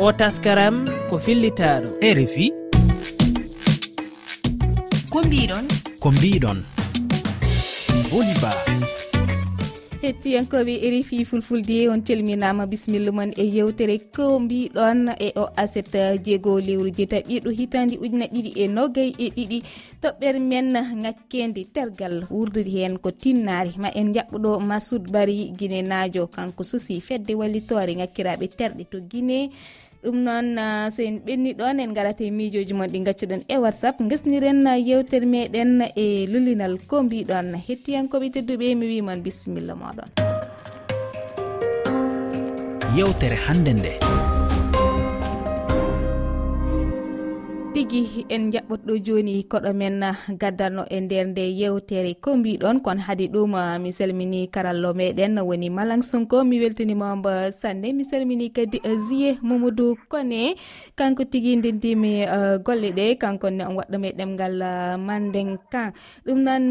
o 0.00 0.08
taskaram 0.20 0.76
ko 1.10 1.16
fillitaɗo 1.24 1.88
e 2.06 2.10
rfi 2.18 2.46
ko 5.12 5.18
mbiɗon 5.26 5.66
ko 6.02 6.08
mbiɗon 6.14 6.58
boliba 8.10 8.52
hettiyankoɓe 10.02 10.74
e 10.86 10.88
rfi 10.94 11.24
fulfulde 11.24 11.88
on 11.90 12.00
calminama 12.06 12.66
bisimilla 12.70 13.10
moon 13.12 13.30
e 13.36 13.44
yewtere 13.56 13.98
ko 14.14 14.38
mbiɗon 14.40 15.00
e 15.18 15.28
o 15.42 15.44
aset 15.62 15.94
uh, 15.94 16.14
jeego 16.24 16.60
lewru 16.60 16.90
jeetaɓiɗo 16.98 17.50
hitandi 17.58 17.98
ujuna 17.98 18.26
ɗiɗi 18.34 18.50
e 18.62 18.68
nogay 18.68 19.10
e 19.18 19.26
ɗiɗi. 19.36 19.58
Toɓɓere 20.02 20.38
men 20.38 20.72
ŋakkede 21.02 21.62
tergal 21.74 22.26
wurdude 22.30 22.70
hen 22.70 22.98
ko 22.98 23.10
tinnari 23.10 23.72
ma 23.82 23.88
en 23.90 24.14
jaɓɓuɗo 24.14 24.60
masoud 24.60 25.10
bari 25.10 25.50
guinenajo 25.58 26.26
kanko 26.34 26.62
suusi 26.62 27.00
fedde 27.00 27.34
wallitore 27.34 27.92
ŋakkiraɓe 28.00 28.46
terɗe 28.58 28.84
to 28.90 28.98
guine 29.10 29.50
ɗum 30.02 30.16
noon 30.24 30.58
ah, 30.58 30.90
so 30.90 31.02
en 31.02 31.18
ɓenni 31.26 31.54
ɗon 31.54 31.80
en 31.80 31.92
garate 31.92 32.30
miijoji 32.30 32.74
moon 32.74 32.88
ɗi 32.88 32.98
gaccuɗon 33.06 33.42
e 33.48 33.56
whatsapp. 33.58 33.96
Gesniren 34.10 34.66
ah, 34.66 34.78
yewtere 34.78 35.26
meɗen 35.26 35.82
e 35.96 36.26
lulinal 36.26 36.78
ko 36.86 37.02
mbiɗon 37.02 37.54
hettiyankoɓe 37.66 38.30
tedduɓe 38.34 38.74
mi 38.74 38.86
wimon 38.86 39.22
bisimilla 39.22 39.74
moɗon. 39.74 40.08
Yewtere 42.96 43.36
hannde 43.46 43.72
nde. 43.74 44.17
tigi 47.78 48.26
en 48.34 48.50
jaɓɓot 48.52 48.80
ɗo 48.86 48.94
joni 49.06 49.34
koɗo 49.50 49.70
men 49.80 50.02
gaddanno 50.40 50.82
e 50.90 50.98
nder 51.00 51.26
nde 51.30 51.44
yewtere 51.60 52.12
ko 52.24 52.30
mbiɗon 52.36 52.76
kono 52.84 53.00
haadi 53.06 53.26
ɗum 53.34 53.54
ah, 53.54 53.78
mi 53.78 53.90
salmini 53.98 54.40
karallo 54.54 54.90
meɗen 54.98 55.38
woni 55.48 55.70
malang 55.70 56.02
sonko. 56.02 56.42
Mi 56.48 56.58
weltanimamba 56.62 57.52
sanne 57.60 57.88
mi 57.94 58.02
salmini 58.10 58.50
kadi 58.50 58.78
eh, 58.82 58.98
ziye 59.06 59.30
mamadou 59.42 59.94
kone. 60.10 60.58
Kanko 60.98 61.22
tigui 61.30 61.56
ndendimi 61.56 62.12
eh, 62.26 62.58
golle 62.66 62.90
ɗe 62.90 63.14
kankone 63.22 63.62
on 63.62 63.76
waɗɗo 63.78 63.94
waɗɗome 63.94 64.08
ɗemgal 64.18 64.54
eh, 64.62 64.96
manden 64.98 65.58
kan 65.72 65.92
ɗum 66.26 66.38
noon 66.42 66.66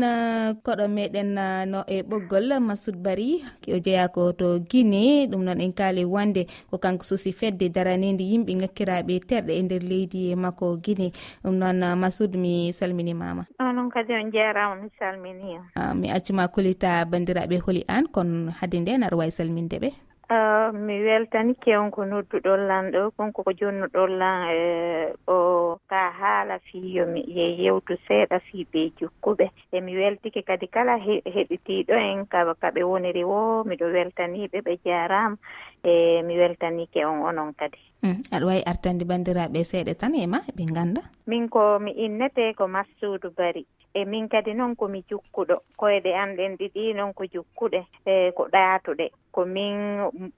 koɗo 0.65 0.85
meɗen 0.95 1.39
no 1.71 1.79
e 1.87 2.03
ɓoggol 2.09 2.59
masoud 2.59 2.97
bari 2.99 3.39
o 3.71 3.79
jeeya 3.79 4.11
ko 4.11 4.33
to 4.33 4.59
guine 4.69 5.27
ɗum 5.31 5.39
noon 5.45 5.61
en 5.63 5.71
kaali 5.71 6.03
wande 6.03 6.47
ko 6.69 6.77
kanko 6.83 7.03
susi 7.07 7.31
fedde 7.31 7.71
daranede 7.75 8.23
yimɓe 8.31 8.51
ngakkiraɓe 8.59 9.13
terɗe 9.29 9.53
e 9.55 9.61
nder 9.63 9.83
leydi 9.89 10.19
e 10.31 10.35
makko 10.35 10.75
guine 10.83 10.96
fini 10.97 11.11
ɗum 11.45 11.55
noon 11.61 11.83
uh, 11.83 11.95
masoud 11.95 12.33
mi 12.35 12.73
salminimama 12.73 13.45
onon 13.61 13.89
kadi 13.93 14.13
on 14.13 14.31
jarama 14.33 14.75
mi 14.81 14.89
salmini 14.99 15.59
ah, 15.77 15.93
mi 15.93 16.09
accuma 16.09 16.47
kolita 16.49 17.05
bandiraɓe 17.05 17.61
holi 17.65 17.85
an 17.87 18.05
kono 18.09 18.51
hade 18.59 18.79
nden 18.81 19.03
aɗa 19.05 19.17
wawi 19.17 19.31
salminde 19.31 19.77
ɓe 19.79 19.89
Ah, 20.29 20.71
mi 20.75 20.99
weltani 21.07 21.55
kewnko 21.55 22.03
nodduɗon 22.05 22.67
lan 22.67 22.91
ɗo 22.91 23.11
konko 23.15 23.43
ko 23.47 23.51
jonnuɗon 23.59 24.11
lan 24.19 24.51
e 24.51 25.15
o 25.27 25.79
ka 25.87 26.11
haala 26.19 26.59
fiyomi 26.67 27.23
ye 27.27 27.45
yewtu 27.63 27.95
seeɗa 28.07 28.39
fii 28.39 28.67
ɓe 28.71 28.81
jukkuɓe 28.99 29.45
emi 29.71 29.95
weltike 29.95 30.41
kadi 30.43 30.67
kala 30.67 30.97
heɗitiiɗo 31.35 31.95
en 31.95 32.25
kaba 32.27 32.53
kaɓe 32.61 32.83
woniri 32.83 33.23
wo 33.23 33.63
miɗo 33.63 33.85
weltaniiɓe 33.95 34.57
ɓe 34.67 34.73
jarama 34.85 35.37
e 35.83 36.21
mi 36.27 36.35
weltanike 36.37 37.05
on 37.05 37.23
onon 37.23 37.53
kadi. 37.55 37.79
Mm, 38.03 38.19
aɗa 38.31 38.45
wawi 38.45 38.67
artande 38.67 39.05
bandiraɓe 39.07 39.59
e 39.63 39.69
seeɗa 39.71 39.93
tan 39.95 40.15
e 40.15 40.27
ma 40.27 40.39
ɓe 40.55 40.63
ganda 40.75 41.01
min 41.25 41.47
ko 41.47 41.79
mi 41.79 41.91
innete 41.91 42.53
ko 42.53 42.67
massudu 42.67 43.31
bari. 43.31 43.63
E 43.95 44.05
min 44.05 44.27
kadi 44.27 44.53
noon 44.53 44.75
komi 44.75 45.03
jukkuɗo 45.09 45.55
koyɗe 45.79 46.11
anɗen 46.23 46.59
ɗiɗi 46.59 46.93
noon 46.95 47.13
ko 47.13 47.23
jukkuɗe 47.23 47.79
e 48.05 48.31
ko 48.35 48.43
ɗaatuɗe. 48.51 49.07
ko 49.37 49.45
min 49.45 49.77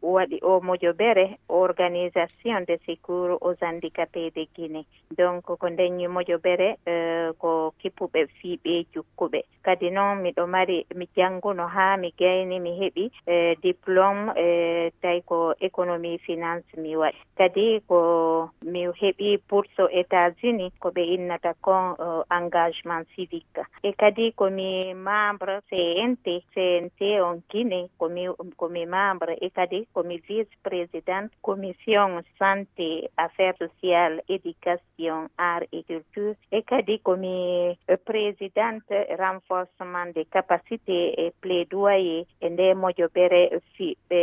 waɗi 0.03 0.37
o 0.43 0.59
mojobere 0.59 1.25
organisation 1.47 2.65
de 2.67 2.75
secours 2.85 3.37
aux 3.41 3.55
handicapé 3.63 4.29
de 4.35 4.43
guine 4.53 4.83
donc 5.17 5.45
ko 5.45 5.69
ndeñi 5.69 6.07
mojobere 6.07 6.69
uh, 6.85 7.31
ko 7.41 7.73
kippuɓe 7.79 8.27
fiiɓe 8.37 8.85
jukkuɓe. 8.93 9.39
Kadi 9.63 9.89
noon 9.91 10.21
miɗo 10.23 10.47
mari 10.47 10.85
mi 10.95 11.07
jannguno 11.15 11.67
haa 11.67 11.97
mi 11.97 12.13
gayni 12.19 12.59
mi 12.59 12.71
heɓi 12.79 13.05
uh, 13.27 13.53
diplôme 13.63 14.31
uh, 14.35 14.91
tawi 15.01 15.21
ko 15.21 15.53
économie 15.59 16.17
finance 16.17 16.67
mi 16.77 16.95
waɗi. 16.95 17.17
Kadi 17.37 17.81
ko 17.87 18.49
mi 18.61 18.83
heɓi 19.01 19.39
bourse 19.49 19.83
états 19.91 20.35
unis 20.43 20.73
ko 20.79 20.89
ɓe 20.89 21.01
innata 21.15 21.53
con 21.61 21.95
uh, 21.99 22.23
engagement 22.31 23.07
civique. 23.15 23.63
E 23.83 23.91
kadi 23.93 24.31
komi 24.31 24.93
membre 24.93 25.61
cnt 25.69 26.27
cnt 26.53 27.01
on 27.23 27.41
guine 27.49 27.89
komi 27.97 28.27
komi 28.57 28.85
membre 28.89 29.37
e 29.41 29.49
kadi 29.49 29.87
komi 29.93 30.17
vice 30.27 30.53
présidente 30.63 31.31
commission 31.41 32.21
santé 32.39 33.09
affaire 33.17 33.55
sociale 33.57 34.21
éducation 34.27 35.29
art 35.37 35.65
et 35.71 35.83
culture 35.85 36.35
e 36.51 36.61
kadi 36.61 36.99
komi 36.99 37.77
eh, 37.87 37.97
présidente 37.97 38.95
renforcement 39.17 40.09
des 40.15 40.25
capacités 40.25 41.13
e 41.17 41.31
plaidoyer 41.41 42.25
e 42.41 42.49
nde 42.49 42.73
moƴobere 42.81 43.41
fiɓɓe 43.75 44.21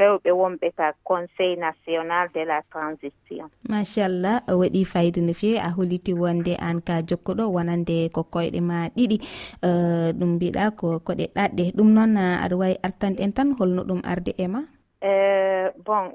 rewɓe 0.00 0.30
wonɓe 0.40 0.68
ka 0.76 0.92
conseil 1.04 1.58
national 1.58 2.28
de 2.34 2.42
la 2.44 2.62
transition. 2.72 3.46
Machallah 3.68 4.42
waɗi 4.48 4.84
fayida 4.84 5.20
no 5.20 5.32
fewi 5.32 5.58
a 5.58 5.70
holliti 5.76 6.12
wonde 6.14 6.56
an 6.58 6.80
ka 6.80 7.02
jokkoɗo 7.08 7.44
wonande 7.54 8.08
ko 8.14 8.22
koyɗe 8.32 8.60
ma 8.60 8.88
ɗiɗi. 8.96 9.16
Eh, 9.62 10.10
ɗum 10.18 10.30
mbiɗa 10.36 10.70
ko 10.76 11.00
koɗe 11.06 11.24
ɗaɗɗe. 11.36 11.64
Ɗum 11.76 11.88
noon 11.94 12.16
eh, 12.16 12.42
aɗa 12.44 12.56
wawi 12.56 12.76
artande 12.82 13.20
en 13.22 13.32
tan 13.32 13.48
holno 13.58 13.79
wonno 13.80 13.84
ɗum 13.88 14.00
arde 14.04 14.34
e 14.36 14.46
ma 14.48 14.60
e 15.00 15.08
eh, 15.08 15.72
bon 15.84 16.12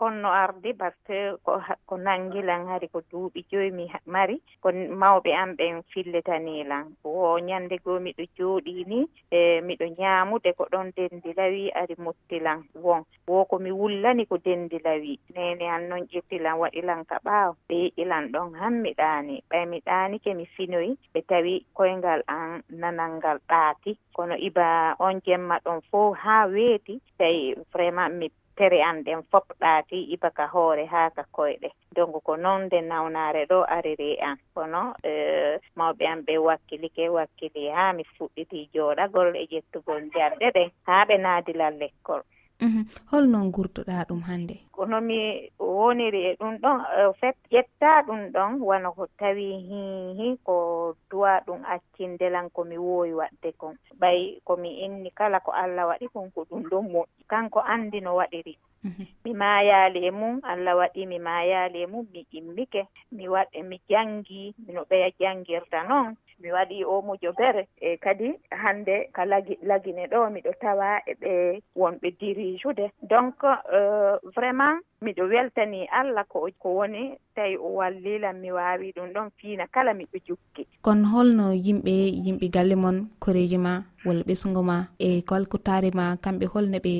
honno 0.00 0.28
arde 0.32 0.74
par 0.74 0.92
ce 1.06 1.12
que 1.12 1.36
ko 1.44 1.60
ko 1.86 1.96
nanngilan 1.96 2.66
hari 2.68 2.88
ko 2.88 3.00
duuɓi 3.10 3.44
joyi 3.50 3.70
mi 3.70 3.84
mari 4.06 4.36
ko 4.62 4.68
mawɓe 4.72 5.30
am 5.42 5.50
ɓen 5.58 5.82
filletanilan 5.92 6.84
wo 7.04 7.38
ñannde 7.48 7.76
goo 7.84 7.98
miɗo 8.00 8.24
jooɗi 8.36 8.84
ni 8.86 9.00
e 9.30 9.60
miɗo 9.60 9.86
ñaamude 9.98 10.52
ko 10.58 10.64
ɗon 10.72 10.92
denndi 10.96 11.32
lawi 11.36 11.70
ari 11.80 11.94
muttilan 11.98 12.60
won. 12.74 13.02
Wo 13.26 13.44
ko 13.44 13.58
mi 13.58 13.70
wullani 13.70 14.26
ko 14.26 14.36
denndi 14.38 14.78
lawi 14.84 15.18
nene 15.34 15.64
an 15.74 15.88
noon 15.88 16.06
ƴettilan 16.12 16.58
waɗilan 16.62 17.04
ka 17.06 17.16
ɓaawo. 17.24 17.56
Ɓe 17.68 17.74
yiɗilan 17.82 18.24
ɗon 18.32 18.54
han 18.60 18.74
mi 18.82 18.90
ɗaani 18.94 19.42
ɓay 19.50 19.64
mi 19.66 19.78
ɗaani 19.86 20.18
ke 20.24 20.34
mi 20.34 20.44
finoyi 20.46 20.96
ɓe 21.14 21.20
tawi 21.28 21.64
koyngal 21.74 22.22
an 22.26 22.62
nanal 22.70 23.10
ngal 23.18 23.38
ɗaati. 23.48 23.98
Kono 24.14 24.34
iba 24.36 24.94
on 24.98 25.20
jemma 25.26 25.58
ɗon 25.64 25.80
fof 25.90 26.16
haa 26.18 26.46
weeti 26.46 27.00
tawi 27.18 27.54
vraiment 27.72 28.14
mi 28.18 28.28
deftere 28.58 28.82
an 28.82 29.02
ɗen 29.04 29.22
fop 29.30 29.44
ɗaati 29.60 29.98
ibaka 30.14 30.46
hoore 30.52 30.86
haa 30.86 31.10
ka 31.10 31.22
koyɗe. 31.32 31.68
Donc 31.94 32.22
ko 32.24 32.36
noon 32.36 32.62
nde 32.66 32.80
nawnaare 32.80 33.46
ɗo 33.50 33.64
ariri 33.76 34.18
an. 34.20 34.36
Kono 34.54 34.94
e, 35.04 35.58
mawɓe 35.76 36.04
an 36.06 36.20
ɓe 36.26 36.38
wakkilike 36.38 37.08
wakkili 37.08 37.68
haa 37.70 37.92
mi 37.92 38.04
fuɗɗiti 38.16 38.68
jooɗagol 38.74 39.36
e 39.36 39.44
ƴettugol 39.52 40.02
jarɗe 40.14 40.50
ɗen 40.54 40.70
haa 40.86 41.04
ɓe 41.08 41.16
naadilal 41.18 41.74
lekkol 41.78 42.22
Mhm. 42.60 42.82
holno 43.10 43.38
gurduɗa 43.54 44.04
ɗum 44.08 44.20
hannde 44.28 44.56
kono 44.72 45.00
mi 45.00 45.50
woniri 45.58 46.20
e 46.26 46.32
ɗum 46.40 46.54
ɗon 46.62 46.78
e 46.98 47.12
fait 47.20 47.36
ƴetta 47.50 48.02
ɗum 48.06 48.30
ɗon 48.34 48.60
wona 48.60 48.90
ko 48.90 49.06
tawi 49.18 49.46
hihi 49.68 50.38
ko 50.44 50.94
duwa 51.10 51.40
ɗum 51.46 51.62
accindelan 51.64 52.50
komi 52.50 52.76
woowi 52.78 53.12
waɗde 53.14 53.52
kon. 53.58 53.74
Ɓay 54.00 54.40
komi 54.44 54.68
inni 54.84 55.10
kala 55.10 55.40
ko 55.40 55.50
allah 55.52 55.86
waɗi 55.90 56.06
kon 56.12 56.30
ko 56.34 56.44
ɗum 56.50 56.62
ɗon 56.70 56.84
moƴƴi. 56.92 57.22
Kanko 57.28 57.60
anndi 57.60 58.00
no 58.00 58.14
waɗiri. 58.16 58.54
Mhm. 58.84 59.06
Mi 59.24 59.32
maayaali 59.34 60.06
e 60.06 60.10
mum 60.10 60.40
allah 60.42 60.74
waɗi 60.76 61.06
mi 61.06 61.18
maayaali 61.18 61.82
e 61.82 61.86
mum 61.86 62.06
mi 62.12 62.26
immike 62.32 62.86
mi 63.12 63.28
waɗ 63.28 63.50
mi 63.64 63.80
janngi 63.88 64.54
no 64.74 64.82
ɓeya 64.90 65.10
janngirta 65.18 65.82
noon 65.88 66.16
mi 66.40 66.50
waɗi 66.52 66.84
o 66.84 67.02
mujo 67.02 67.32
bere 67.38 67.68
e 67.80 67.96
kadi 67.96 68.32
hannde 68.50 69.10
ka 69.12 69.24
lagi 69.24 69.58
lagine 69.62 70.06
ɗo 70.10 70.30
miɗo 70.34 70.52
tawa 70.60 71.00
e 71.06 71.12
ɓe 71.20 71.32
wonɓe 71.76 72.08
dirigeude 72.20 72.90
donc 73.02 73.42
euh, 73.44 74.16
vraiment 74.36 74.78
miɗo 75.02 75.22
weltani 75.28 75.86
allah 75.90 76.24
ko 76.28 76.48
ko 76.58 76.68
woni 76.78 77.18
tawi 77.34 77.56
o 77.56 77.68
wallilan 77.78 78.36
mi 78.40 78.50
wawi 78.52 78.92
ɗum 78.96 79.12
ɗon 79.14 79.30
fiina 79.38 79.66
kala 79.66 79.94
miɗo 79.94 80.18
jukki. 80.26 80.66
Kono 80.82 81.08
holno 81.12 81.52
yimɓe 81.52 81.94
yimɓe 82.24 82.46
galle 82.50 82.74
mon 82.76 83.08
koreji 83.20 83.58
ma 83.58 83.82
walla 84.06 84.22
ɓesgo 84.22 84.62
ma 84.62 84.86
e 84.98 85.22
ko 85.22 85.34
alkutare 85.34 85.90
ma 85.94 86.16
kamɓe 86.16 86.46
holno 86.46 86.78
ɓe 86.78 86.92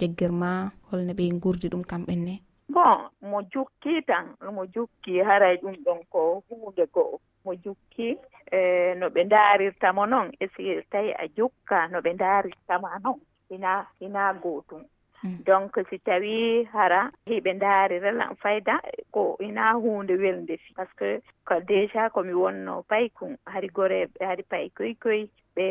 jaggir 0.00 0.32
ma 0.32 0.70
holno 0.90 1.12
ɓe 1.12 1.24
gurdi 1.42 1.68
ɗum 1.68 1.82
kamɓenne 1.84 2.40
bon 2.68 3.10
mo 3.22 3.42
jukki 3.52 4.02
tan 4.06 4.26
mo 4.52 4.64
jukki 4.74 5.20
haray 5.20 5.56
ɗum 5.62 5.74
ɗon 5.84 6.00
ko 6.10 6.42
hunde 6.48 6.84
goo 6.92 7.20
mo 7.44 7.52
jukki 7.54 8.16
e 8.52 8.94
no 8.94 9.06
ɓe 9.08 9.24
ndaarirtamo 9.24 10.06
noon 10.06 10.32
e 10.40 10.46
si 10.56 10.82
tawi 10.90 11.12
a 11.12 11.24
jokka 11.36 11.88
no 11.88 11.98
ɓe 12.00 12.12
ndaarirtama 12.14 12.98
noon 13.04 13.20
hina 13.50 13.86
hina 14.00 14.32
gootum. 14.42 14.82
Mm. 15.24 15.38
Donc 15.46 15.72
si 15.90 15.98
tawi 15.98 16.64
hara 16.72 17.10
hiɓe 17.26 17.52
ndaariralan 17.54 18.36
fayda 18.42 18.80
ko 19.10 19.36
hina 19.40 19.72
huunde 19.72 20.14
welnde 20.16 20.56
fi. 20.56 20.74
Par 20.74 20.86
ce 20.88 20.94
que 20.98 21.22
ko 21.44 21.54
déjà 21.60 22.10
komi 22.10 22.34
wonno 22.34 22.82
paykum 22.88 23.36
hari 23.46 23.68
gore 23.68 24.08
hari 24.20 24.42
pay 24.42 24.68
koy 24.70 24.94
koy 24.94 25.28
ɓe 25.56 25.66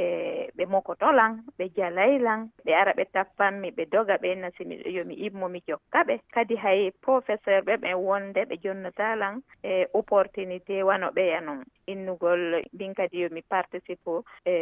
ɓe 0.55 0.65
mokotolan 0.65 1.43
ɓe 1.57 1.65
jalaylan 1.75 2.49
ɓe 2.65 2.71
ara 2.75 2.91
ɓe 2.93 3.05
tappanmi 3.13 3.71
ɓe 3.71 3.85
doga 3.91 4.15
ɓe 4.17 4.35
nasimi 4.35 4.75
yomi 4.95 5.15
immo 5.15 5.47
mi 5.49 5.59
jokka 5.67 6.03
ɓe. 6.07 6.19
Kadi 6.33 6.55
hay 6.55 6.91
professeur 7.01 7.61
ɓe 7.63 7.77
ɓen 7.77 7.95
wonde 7.95 8.41
ɓe 8.49 8.55
jonnotalan 8.63 9.41
e 9.63 9.87
opportunité 9.93 10.83
wano 10.83 11.07
ɓeya 11.11 11.41
noon 11.41 11.63
innugol 11.87 12.61
min 12.73 12.93
kadi 12.93 13.21
yomi 13.23 13.41
participe 13.41 14.23
e 14.45 14.53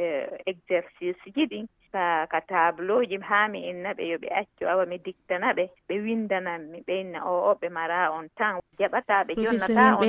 exercice 0.46 1.26
ji 1.36 1.46
ɗin. 1.46 1.68
Ka 1.92 2.26
ka 2.32 2.40
tableau 2.48 3.04
ji 3.04 3.18
haami 3.20 3.68
inna 3.70 3.94
ɓe 3.94 4.04
yoɓe 4.12 4.28
accu 4.40 4.64
awa 4.68 4.86
mi 4.86 4.98
dictana 4.98 5.54
ɓe 5.54 5.70
ɓe 5.90 5.96
windananmi 6.04 6.84
ɓe 6.88 6.94
inna 7.02 7.20
o 7.28 7.52
o 7.52 7.56
ɓe 7.62 7.70
mara 7.70 8.12
on 8.12 8.28
temps 8.38 8.64
jaɓata 8.80 9.24
ɓe 9.28 9.34
jonnata 9.36 9.98
on 9.98 10.04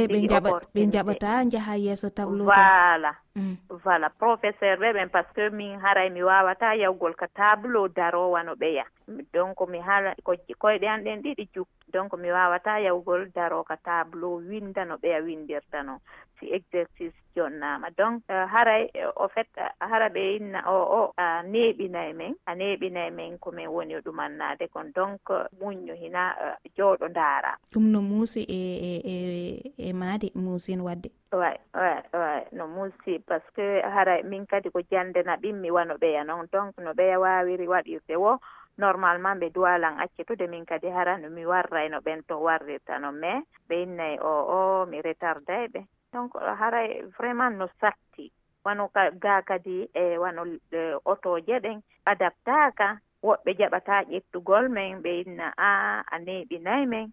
ɓe 0.75 0.87
jaɓata 0.93 1.45
jaha 1.51 1.75
yeeso 1.77 2.09
tableau 2.11 2.47
voilà. 2.47 3.13
Mm. 3.35 3.55
voilà 3.85 4.11
professeur 4.11 4.77
ɓe 4.79 4.93
ɓen 4.93 5.09
par 5.09 5.25
ce 5.29 5.33
que 5.35 5.49
min 5.51 5.81
haray 5.81 6.11
mi 6.11 6.23
wawata 6.23 6.75
yawgol 6.77 7.15
ka 7.15 7.27
tableau 7.29 7.89
darowa 7.89 8.43
no 8.43 8.53
ɓeya. 8.55 8.85
Donc 9.33 9.57
mi 9.69 9.79
hala 9.81 10.15
koyɗe 10.61 10.87
an 10.87 11.03
ɗen 11.05 11.23
ɗiɗi 11.23 11.49
juk 11.55 11.69
donc 11.93 12.13
mi 12.19 12.31
wawata 12.31 12.81
yawgol 12.81 13.33
daro 13.35 13.65
ka 13.65 13.77
tableau 13.77 14.37
winda 14.37 14.85
no 14.85 14.97
ɓeya 14.97 15.25
windirta 15.25 15.83
no. 15.83 16.01
Si 16.39 16.53
exercice 16.53 17.17
jonnama. 17.37 17.89
Donc 17.97 18.23
euh, 18.31 18.47
haray 18.47 18.91
euh, 18.97 19.11
au 19.17 19.29
fait 19.29 19.49
euh, 19.59 19.69
hara 19.81 20.09
ɓe 20.09 20.37
inna 20.37 20.63
o 20.67 20.77
o 20.99 21.13
a 21.17 21.43
neeɓinay 21.43 22.13
men 22.13 22.35
a 22.47 22.55
neeɓinay 22.55 23.11
men 23.11 23.39
komin 23.39 23.69
woni 23.69 23.95
ɗumannade 24.05 24.69
kon. 24.73 24.93
Donc 24.95 25.21
muñño 25.61 25.95
hina 25.95 26.35
jooɗo 26.77 27.09
ndaara. 27.09 27.57
Ɗum 27.73 27.91
no 27.93 28.01
muusi 28.03 28.43
e, 28.49 28.61
e 28.91 28.93
e 29.05 29.73
e 29.79 29.93
maade 29.93 30.31
muusin 30.35 30.81
wadde. 30.81 31.11
Way 31.33 31.57
way 31.75 32.03
way 32.13 32.43
no 32.53 32.67
muusi 32.69 33.19
par 33.19 33.41
ce 33.41 33.53
que 33.57 33.83
haray 33.83 34.23
min 34.23 34.47
kadi 34.47 34.71
ko 34.71 34.81
jandena 34.91 35.37
ɓimmi 35.37 35.71
wano 35.71 35.95
ɓeya 35.95 36.25
noon. 36.25 36.47
Donc 36.53 36.79
no 36.79 36.93
ɓeya 36.93 37.19
wawiri 37.21 37.67
waɗirde 37.69 38.17
wo 38.17 38.39
normalement 38.79 39.37
ɓe 39.41 39.53
duwalan 39.53 40.01
accetude 40.01 40.47
min 40.49 40.65
kadi 40.65 40.89
hara 40.89 41.19
no 41.19 41.29
mi 41.31 41.45
warrayno 41.47 41.99
ɓen 42.01 42.23
to 42.29 42.37
warrirta 42.37 42.99
no. 42.99 43.13
Mais 43.13 43.45
ɓe 43.69 43.83
innayi 43.83 44.19
o 44.21 44.33
o 44.57 44.87
mi 44.87 45.01
retarday 45.03 45.67
ɓe 45.69 45.81
donc 46.13 46.33
haray 46.37 47.03
vraiment 47.19 47.51
no 47.57 47.69
satti. 47.81 48.31
Wano 48.65 48.91
ga 48.95 49.43
kadi 49.43 49.89
e 49.95 50.19
wano 50.19 50.45
e, 50.71 50.95
otoje 51.05 51.59
ɗen 51.61 51.83
adaptaka. 52.05 53.01
Woɓɓe 53.23 53.51
jaɓata 53.59 54.03
ƴettugol 54.11 54.69
men 54.69 55.03
ɓe 55.03 55.11
inna 55.23 55.53
a 55.57 56.03
a 56.11 56.17
neɓinayi 56.19 56.87
men. 56.87 57.13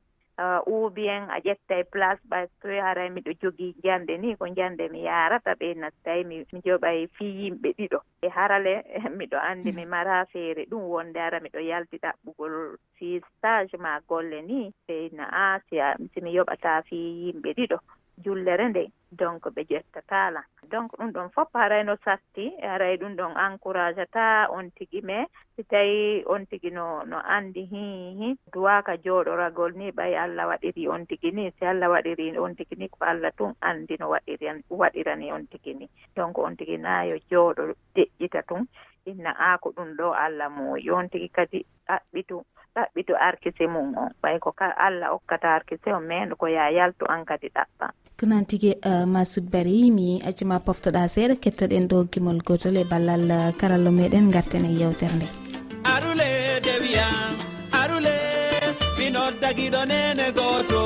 Uubi 0.67 1.07
en 1.07 1.29
a 1.29 1.37
ƴettay 1.39 1.83
place 1.91 2.21
ɓa 2.29 2.47
que 2.61 2.79
haray 2.81 3.09
miɗo 3.09 3.31
jogii 3.41 3.75
njande 3.79 4.17
ni 4.17 4.35
ko 4.35 4.45
njande 4.47 4.89
mi 4.91 5.03
yarata 5.03 5.53
ɓe 5.59 5.67
nattayi 5.81 6.23
mi 6.23 6.45
joɓay 6.65 7.07
fi 7.15 7.25
yimɓe 7.25 7.69
ɗiɗo. 7.77 7.99
E 8.21 8.27
harale 8.29 8.73
miɗo 9.19 9.37
anndi 9.49 9.71
mi 9.71 9.85
mara 9.85 10.25
feere 10.31 10.65
ɗum 10.69 10.81
wonde 10.93 11.19
ara 11.19 11.39
miɗo 11.39 11.59
yalti 11.59 11.97
ɗaɓɓugol 11.97 12.77
fi 12.95 13.21
stage 13.37 13.77
ma 13.77 13.99
golle 14.07 14.41
ni. 14.41 14.71
Ɓe 14.87 14.93
inna 15.07 15.25
a 15.25 15.59
si 15.67 16.21
mi 16.21 16.31
yoɓata 16.37 16.81
fi 16.87 16.95
yimɓe 17.25 17.53
ɗiɗo. 17.57 17.77
jullere 18.23 18.69
nde 18.69 18.83
donc 19.11 19.43
ɓe 19.55 19.61
jettatala 19.69 20.41
donc 20.71 20.91
ɗum 20.97 21.11
ɗon 21.11 21.29
fof 21.35 21.49
harayno 21.53 21.95
satti 22.05 22.45
haray 22.61 22.97
ɗum 22.97 23.15
ɗon 23.15 23.33
encourage 23.45 23.99
ata 24.01 24.47
on 24.51 24.69
tigi 24.77 25.01
mais 25.01 25.27
si 25.55 25.63
tawi 25.63 26.23
on 26.27 26.45
tigi 26.45 26.69
no 26.71 27.03
no 27.03 27.17
andi 27.35 27.63
hihi 27.71 28.37
duwaka 28.53 28.93
jooɗoragol 29.03 29.73
ni 29.75 29.91
ɓay 29.91 30.13
allah 30.15 30.47
waɗiri 30.47 30.87
on 30.87 31.05
tigi 31.05 31.31
ni. 31.31 31.51
Si 31.59 31.65
allah 31.65 31.89
waɗiri 31.89 32.37
on 32.37 32.55
tigi 32.55 32.75
ni 32.77 32.87
ko 32.89 32.97
allah 33.05 33.31
tun 33.37 33.53
anndi 33.61 33.95
no 33.99 34.09
waɗiran 34.13 34.63
waɗirani 34.69 35.31
on 35.31 35.47
tigi 35.51 35.73
ni. 35.73 35.89
Donc 36.15 36.37
on 36.37 36.55
tigi 36.55 36.77
nayo 36.77 37.17
jooɗo 37.31 37.73
deƴƴita 37.95 38.41
tun. 38.47 38.67
inna 39.05 39.31
a 39.37 39.57
ko 39.57 39.71
ɗum 39.75 39.95
ɗo 39.97 40.13
allah 40.13 40.49
mo. 40.49 40.75
Yon 40.77 41.09
tigi 41.09 41.29
kadi 41.29 41.65
ɗaɓɓitu 41.87 42.43
ɗaɓɓitu 42.75 43.13
arkise 43.27 43.65
mum 43.67 43.97
on 43.97 44.09
ɓay 44.21 44.39
ko 44.39 44.53
allah 44.59 45.13
okkata 45.13 45.47
arkise 45.57 45.89
on 45.93 46.03
mendo 46.07 46.35
ko 46.35 46.47
ya 46.47 46.69
yaltu 46.71 47.05
an 47.05 47.25
kadi 47.25 47.47
ɗaɓɓa. 47.55 47.87
Konan 48.19 48.45
tigi 48.45 48.75
euh, 48.85 49.05
masud 49.05 49.45
bari 49.51 49.91
mi 49.91 50.21
accima 50.27 50.59
poftoɗa 50.59 51.07
seeɗa 51.07 51.35
kettoɗen 51.43 51.87
ɗo 51.87 51.97
gimol 52.11 52.39
gotol 52.47 52.77
e 52.77 52.83
ballal 52.83 53.31
euh, 53.31 53.51
karallo 53.59 53.91
meɗen 53.91 54.31
garten 54.31 54.65
e 54.65 54.71
yewtere 54.79 55.15
nde 55.15 55.27
arule 55.93 56.29
dewiya 56.65 57.07
arule 57.81 58.15
mi 58.97 59.07
noddagiɗo 59.15 59.81
nene 59.91 60.25
goto 60.37 60.81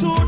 suuɗ 0.00 0.27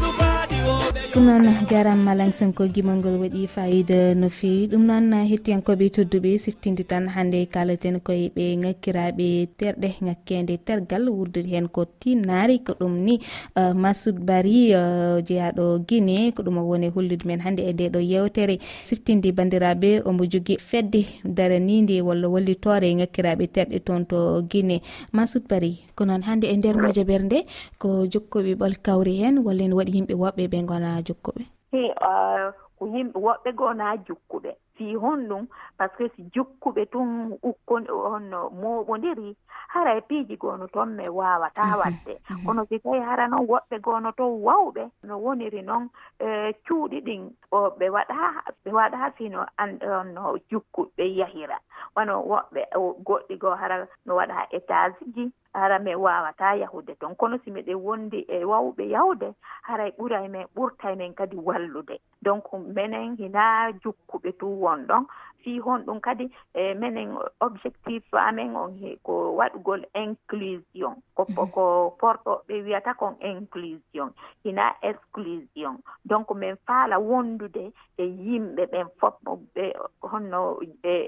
ɗum 1.11 1.27
noon 1.27 1.67
jaram 1.67 1.99
malang 2.07 2.31
sonko 2.31 2.71
gimol 2.71 3.03
ngol 3.03 3.17
waɗi 3.23 3.43
fayida 3.51 4.15
no 4.15 4.29
fewi. 4.29 4.69
Ɗum 4.71 4.83
noon 4.87 5.27
hettiyankoɓe 5.31 5.87
tedduɓe 5.97 6.39
siftinde 6.39 6.85
tan 6.87 7.09
hannde 7.11 7.51
kalaten 7.51 7.99
koye 8.01 8.31
ɓe 8.37 8.45
ngakkiraɓe 8.63 9.27
terɗe 9.59 9.89
ngakkende 10.07 10.55
tergal 10.67 11.09
wurdude 11.11 11.51
hen 11.51 11.67
ko 11.69 11.83
tinari 12.01 12.63
ko 12.63 12.73
ɗum 12.79 12.95
ni 13.07 13.19
uh, 13.59 13.75
masud 13.75 14.23
bari 14.23 14.71
uh, 14.75 15.19
jeyaɗo 15.27 15.83
guine 15.89 16.31
ko 16.31 16.43
ɗum 16.47 16.59
o 16.59 16.63
woni 16.71 16.89
hollude 16.95 17.27
men 17.27 17.41
hannde 17.43 17.67
e 17.67 17.73
ndeɗo 17.75 17.99
yewtere. 17.99 18.59
Siftinde 18.87 19.35
bandiraɓe 19.35 20.07
omo 20.07 20.23
jogui 20.31 20.59
fedde 20.63 21.03
daranide 21.25 21.99
walla 22.07 22.29
wallitore 22.29 22.87
ngakkiraɓe 22.95 23.45
terɗe 23.51 23.79
toon 23.83 24.07
to 24.07 24.43
guine 24.47 24.79
masud 25.13 25.43
bari 25.51 25.83
ko 25.97 26.05
noon 26.07 26.23
hannde 26.23 26.47
e 26.47 26.55
nder 26.57 26.77
mojaber 26.79 27.23
nde 27.27 27.39
ko 27.83 28.07
jokkoɓe 28.07 28.55
ɓol 28.55 28.75
kawri 28.79 29.19
hen 29.27 29.43
walla 29.43 29.65
en 29.65 29.75
waɗi 29.75 29.93
yimɓe 29.97 30.15
woɓɓe 30.15 30.47
ɓe 30.47 30.59
gona 30.71 31.00
gona 31.01 31.07
jokkuɓe 31.09 31.43
e 31.73 31.83
euh, 32.11 32.53
ko 32.79 32.85
yimɓe 32.93 33.19
woɓɓe 33.27 33.51
gona 33.59 33.87
jukkuɓe 34.07 34.51
fi 34.75 34.95
hon 35.03 35.29
ɗum 35.29 35.47
par 35.79 35.89
ce 35.91 35.97
que 35.99 36.09
si 36.17 36.23
jukkuɓe 36.35 36.83
tun 36.93 37.09
ukkon 37.43 37.85
honno 37.89 38.41
moɓodiri 38.61 39.37
haray 39.73 39.99
e 39.99 40.01
piiji 40.09 40.37
gono 40.43 40.67
toon 40.75 40.89
mi 40.97 41.09
wawata 41.09 41.63
mhm. 41.65 41.79
wadde. 41.81 42.15
Mhm. 42.31 42.45
Kono 42.47 42.63
si 42.69 42.79
tawi 42.79 42.99
hara 43.01 43.29
noon 43.29 43.47
woɓɓe 43.51 43.77
gono 43.87 44.11
toon 44.19 44.43
wawɓe 44.47 44.83
no 45.09 45.15
woniri 45.25 45.63
noon 45.63 45.85
euh, 46.21 46.53
cuuɗi 46.67 46.99
ɗin 47.07 47.23
o 47.53 47.59
ɓe 47.79 47.87
waɗa 47.95 48.17
ɓe 48.65 48.71
waɗa 48.79 49.11
fino 49.17 49.47
anno 49.57 50.37
jukkuɓe 50.51 51.05
yahira. 51.19 51.59
Wano 51.97 52.15
woɓɓe 52.31 52.61
goɗɗi 53.07 53.35
goo 53.43 53.55
hara 53.61 53.87
no 54.07 54.13
waɗa 54.19 54.37
étage 54.57 54.97
ji 55.15 55.25
hara 55.55 55.79
min 55.79 55.97
wawata 55.97 56.55
yahude. 56.55 56.95
Toon 57.01 57.15
kono 57.17 57.39
si 57.45 57.51
miɗen 57.51 57.75
wondi 57.77 58.25
e 58.29 58.45
wawɓe 58.45 58.85
yawde 58.91 59.35
haray 59.63 59.89
e 59.89 59.95
ɓuray 59.99 60.29
men 60.29 60.47
ɓurtay 60.57 60.97
men 60.97 61.15
kadi 61.15 61.37
wallude. 61.37 61.99
Donc 62.23 62.45
minen 62.53 63.17
hina 63.17 63.73
jukkuɓe 63.83 64.33
tu 64.39 64.47
won 64.47 64.87
ɗon 64.87 65.07
fi 65.43 65.59
hon 65.59 65.85
ɗum 65.87 66.01
kadi 66.01 66.29
e 66.55 66.75
minen 66.75 67.17
objectif 67.41 68.03
amen 68.15 68.57
on 68.57 68.71
ko 69.03 69.37
waɗugol 69.39 69.85
inclusion. 69.95 70.95
Ko 71.15 71.25
ko 71.55 71.97
portoɓe 72.01 72.63
wiyata 72.65 72.95
kon 72.95 73.15
inclusion 73.21 74.11
hina 74.45 74.75
exclusion. 74.83 75.77
Donc 76.05 76.31
min 76.35 76.57
faala 76.67 76.99
wondude 76.99 77.73
e 77.99 78.05
yimɓe 78.05 78.67
ɓen 78.73 78.87
fof 79.01 79.15
ɓe 79.55 79.65
honno 80.11 80.59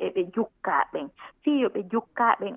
eɓe 0.07 0.23
jukkaɓen 0.35 1.09
fiyo 1.43 1.69
ɓe 1.69 1.83
jukka 1.91 2.37
ɓen 2.41 2.57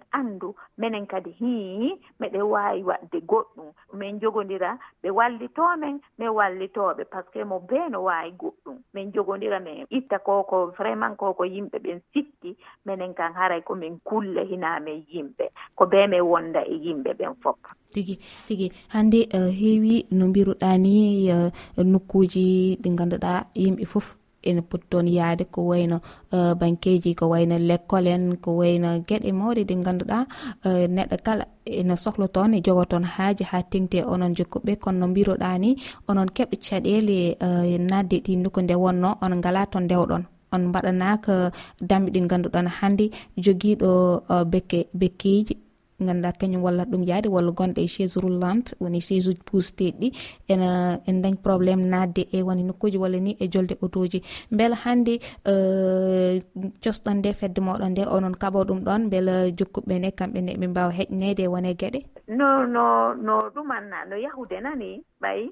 minen 0.78 1.06
kadi 1.08 1.32
hii 1.32 2.00
miɗe 2.20 2.42
wawi 2.42 2.84
waɗde 2.84 3.20
goɗɗum. 3.30 3.70
Min 3.94 4.20
jogodira 4.20 4.78
ɓe 5.04 5.10
wallitomen 5.12 6.00
min 6.18 6.30
wallitoɓe 6.30 7.04
par 7.12 7.24
ce 7.26 7.32
que 7.32 7.44
mo 7.44 7.60
bee 7.60 7.90
no 7.90 8.00
waawi 8.04 8.32
goɗɗum. 8.32 8.78
Min 8.94 9.12
jogodira 9.14 9.60
min 9.60 9.86
itta 9.90 10.20
koko 10.20 10.68
vraiment 10.78 11.16
koko 11.18 11.44
yimɓe 11.46 11.65
yimɓe 11.66 11.78
ɓen 11.80 12.00
sikki 12.14 12.56
minen 12.86 13.14
kan 13.14 13.34
haray 13.34 13.62
komin 13.62 14.00
kulle 14.04 14.46
hinamen 14.46 15.04
yimɓe 15.14 15.46
ko 15.76 15.86
be 15.86 16.08
min 16.08 16.22
wonda 16.22 16.62
e 16.62 16.76
yimɓe 16.86 17.12
ɓen 17.20 17.34
fof 17.42 17.58
tigi 17.94 18.20
tigi 18.48 18.72
hannde 18.94 19.28
uh, 19.34 19.50
heewi 19.60 20.06
no 20.12 20.28
mbiruɗa 20.28 20.78
ni 20.78 21.28
eh, 21.30 21.52
nokkuji 21.78 22.78
ɗi 22.82 22.90
ganduɗa 22.98 23.32
yimɓe 23.56 23.86
fof 23.86 24.18
ene 24.46 24.62
poti 24.62 24.86
toon 24.90 25.08
yaade 25.08 25.44
ko 25.54 25.62
wayno 25.70 25.98
eh, 26.32 26.38
uh, 26.38 26.54
banqueji 26.60 27.16
ko 27.16 27.26
wayno 27.34 27.58
l'école 27.58 28.08
en 28.08 28.38
ko 28.38 28.58
wayno 28.60 28.90
gueɗe 29.08 29.32
mawɗe 29.40 29.64
ɗi 29.70 29.76
ganduɗa 29.86 30.18
uh, 30.66 30.86
neɗɗo 30.96 31.18
kala 31.26 31.46
ene 31.66 31.96
sohla 32.04 32.28
toon 32.28 32.54
e 32.54 32.62
jogo 32.62 32.86
toon 32.86 33.04
haaji 33.04 33.44
ha 33.52 33.64
tengti 33.64 33.98
onon 34.14 34.36
jokkuɓe. 34.38 34.78
Kono 34.84 35.00
no 35.00 35.08
mbiruɗa 35.08 35.58
ni 35.60 35.76
onon 36.08 36.30
keɓe 36.36 36.56
caɗele 36.66 37.18
uh, 37.46 37.66
nadde 37.90 38.18
ɗi 38.26 38.50
ko 38.54 38.62
nde 38.62 38.76
wonno 38.84 39.10
on 39.22 39.34
ngala 39.40 39.66
toon 39.66 39.86
ndewɗon 39.86 40.24
on 40.56 40.64
mbaɗanaka 40.70 41.52
damɓe 41.90 42.10
ɗi 42.14 42.20
ganduɗon 42.30 42.68
hannde 42.78 43.06
joguiɗo 43.44 43.90
uh, 44.34 44.44
bekke 44.52 44.80
bekkeji 45.00 45.56
ganduɗa 46.00 46.32
kañum 46.40 46.64
walla 46.64 46.84
ɗum 46.86 47.04
yaade 47.10 47.28
walla 47.36 47.52
gonɗo 47.58 47.80
e 47.82 47.88
chaise 47.88 48.18
roulante 48.24 48.76
woni 48.82 49.00
chaise 49.08 49.28
uji 49.30 49.42
pusteɗi 49.48 49.92
ɗi 50.00 50.08
ena 50.52 51.00
en 51.08 51.22
dañ 51.24 51.36
probléme 51.46 51.86
nadde 51.94 52.28
e 52.32 52.44
woni 52.44 52.64
nokkuji 52.64 52.98
walla 52.98 53.20
ni 53.20 53.32
e 53.40 53.48
jolde 53.54 53.76
autoji 53.82 54.20
beela 54.52 54.76
hannde 54.84 55.14
uh, 55.52 56.36
cosɗon 56.84 57.18
nde 57.20 57.30
fedde 57.40 57.60
moɗon 57.68 57.92
nde 57.92 58.04
onon 58.16 58.36
kaɓo 58.42 58.60
ɗum 58.68 58.80
ɗon 58.88 59.02
beela 59.12 59.34
jokkuɓe 59.58 60.00
ne 60.00 60.10
kamɓe 60.12 60.40
ne 60.42 60.52
ɓe 60.60 60.68
mbawa 60.68 60.92
heƴnede 60.98 61.44
e 61.44 61.52
wone 61.54 61.72
gueɗe 61.80 62.00
no 62.38 62.66
no 62.66 63.14
no 63.14 63.34
ɗumanna 63.56 63.98
no 64.10 64.16
yahude 64.26 64.58
nani 64.62 65.04
ɓay 65.22 65.50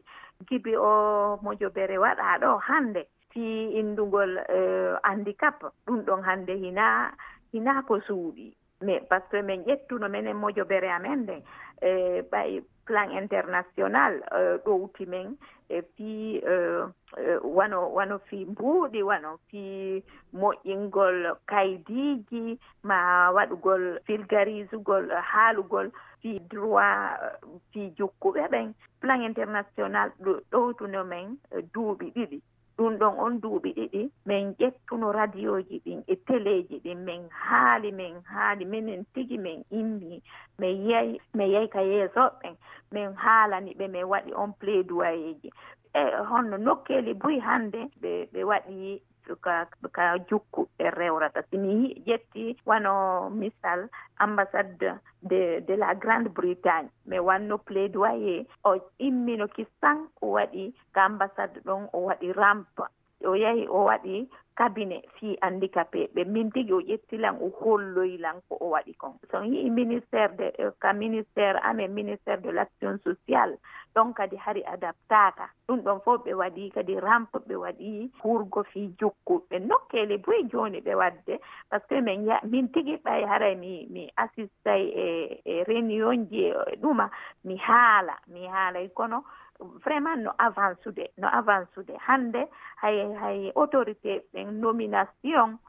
gibi 0.50 0.75
o 0.75 0.91
mojobere 1.43 1.98
waɗa 1.98 2.39
ɗo 2.41 2.57
hannde. 2.67 3.01
fi 3.34 3.74
indugol 3.80 4.38
uh, 4.38 4.44
eh, 4.56 4.94
handicap 5.04 5.63
ɗum 5.86 6.06
ɗon 6.06 6.22
hannde 6.24 6.54
hina 6.56 7.12
hina 7.52 7.82
ko 7.88 8.00
suuɗi. 8.08 8.54
Mais 8.82 9.00
par 9.10 9.22
ce 9.32 9.38
que 9.38 9.42
min 9.42 9.63
ƴettuno 9.63 10.10
minen 10.10 10.38
mojobere 10.38 10.90
amen 10.92 11.20
nde 11.24 11.36
e 11.82 11.90
eh, 11.90 12.22
ɓay 12.32 12.62
plan 12.86 13.12
international 13.12 14.13
eh, 14.40 14.58
ɗowti 14.66 15.06
men 15.08 15.38
e 15.70 15.82
fi 15.96 16.42
wano 17.44 17.80
wano 17.96 18.20
fii 18.28 18.46
mbuuɗi 18.46 19.02
wano 19.04 19.38
fii 19.50 20.04
moƴƴingol 20.34 21.18
kaydiiji 21.48 22.60
ma 22.84 23.32
waɗugol 23.36 24.00
filgarisugol 24.06 25.10
haalugol 25.32 25.92
fii 26.22 26.40
droit 26.40 27.18
fii 27.72 27.94
jokkuɓe 27.98 28.48
ɓen. 28.52 28.74
Plan 29.02 29.22
international 29.22 30.10
ɗo 30.24 30.32
ɗowtuno 30.52 31.04
men 31.06 31.38
duuɓi 31.74 32.12
ɗiɗi. 32.16 32.40
ɗum 32.77 32.98
ɗon 33.00 33.13
on 33.20 33.34
duuɓi 33.42 33.70
ɗiɗi. 33.77 34.10
Min 34.25 34.53
ƴettuno 34.60 35.12
radio 35.13 35.62
ji 35.62 35.80
ɗin 35.86 36.03
e 36.08 36.15
teleji 36.27 36.80
ɗin. 36.84 37.00
Min 37.06 37.22
haali 37.30 37.92
min 37.92 38.15
haali 38.24 38.65
minen 38.65 39.06
tigi 39.13 39.38
min 39.38 39.63
immi 39.72 40.22
min 40.60 40.75
yeyi 40.89 41.20
min 41.34 41.48
yeyi 41.51 41.68
ka 41.70 41.80
yeesoɓɓen 41.82 42.56
min 42.92 43.13
haalani 43.15 43.74
ɓe 43.80 43.88
min 43.89 44.06
waɗi 44.12 44.32
on 44.36 44.53
plaidoyer 44.60 45.34
ji 45.42 45.50
e 45.94 46.01
honno 46.30 46.58
nokkeli 46.58 47.13
buy 47.13 47.39
hannde 47.39 47.82
ɓe 48.01 48.12
ɓe 48.34 48.42
waɗi 48.50 49.01
ka 49.42 49.68
ka 49.92 50.18
jukku 50.30 50.68
ɓe 50.77 50.89
rewrata. 51.00 51.42
Simi 51.50 51.94
ƴetti 52.08 52.56
wano 52.65 52.94
misal 53.30 53.89
ambassade 54.18 55.00
de 55.22 55.62
de 55.68 55.75
la 55.77 55.94
grande 55.96 56.30
bretagne. 56.30 56.89
Mi 57.06 57.20
wanno 57.20 57.58
plaidoyer. 57.58 58.46
O 58.63 58.75
immino 59.00 59.48
kisan 59.48 60.08
o 60.22 60.27
waɗi 60.36 60.74
ka 60.94 61.01
ambassade 61.06 61.60
ɗon 61.65 61.89
o 61.94 61.98
waɗi 62.08 62.32
rampe 62.34 62.84
o 63.25 63.34
yahi 63.36 63.68
o 63.68 63.86
waɗi 63.89 64.27
cabinet 64.56 65.03
fi 65.20 65.38
handicapé 65.42 66.08
ɓe 66.15 66.24
min 66.34 66.51
tigi 66.51 66.74
o 66.74 66.80
ƴettilan 66.82 67.36
o 67.42 67.48
holloylan 67.60 68.42
ko 68.50 68.58
o 68.60 68.70
waɗi 68.74 68.94
kon. 68.98 69.13
Son 69.32 69.46
yii 69.53 69.70
ministére 69.70 70.36
de 70.38 70.48
e, 70.58 70.70
ka 70.80 70.94
ministére 70.94 71.60
amen 71.63 71.92
ministére 71.94 72.42
de 72.42 72.51
l' 72.51 72.60
action 72.60 72.98
sociale 73.03 73.58
ɗon 73.96 74.13
kadi 74.13 74.36
hari 74.38 74.62
adaptaka 74.63 75.50
ɗum 75.68 75.80
ɗon 75.84 76.00
fof 76.06 76.22
ɓe 76.25 76.34
waɗi 76.34 76.70
kadi 76.75 77.00
rampe 77.00 77.38
ɓe 77.48 77.56
waɗi 77.56 78.12
hurgo 78.24 78.63
fi 78.63 78.94
jokkuɓe. 79.00 79.60
Nokkele 79.60 80.18
boye 80.18 80.44
joni 80.51 80.80
ɓe 80.82 80.94
wadde 80.96 81.39
par 81.70 81.80
ce 81.82 81.88
que 81.88 82.01
min 82.01 82.25
ya 82.25 82.39
min 82.44 82.68
tigi 82.72 82.96
ɓay 82.98 83.25
haray 83.25 83.56
mi 83.56 83.88
mi 83.89 84.10
assistay 84.18 84.84
e 84.96 85.42
e 85.46 85.63
réunion 85.63 86.27
ji 86.30 86.46
e 86.50 86.75
ɗuma 86.82 87.10
mi 87.44 87.58
haala 87.58 88.15
mi 88.27 88.46
haalay 88.48 88.89
kono. 88.89 89.24
vraiment 89.84 90.15
no 90.17 90.32
avancude 90.38 91.10
no 91.17 91.27
avancude. 91.27 91.93
Hannde 92.08 92.48
hay 92.82 93.00
hay 93.22 93.51
autorité 93.55 94.25
ɓen 94.34 94.60
nomination 94.60 95.60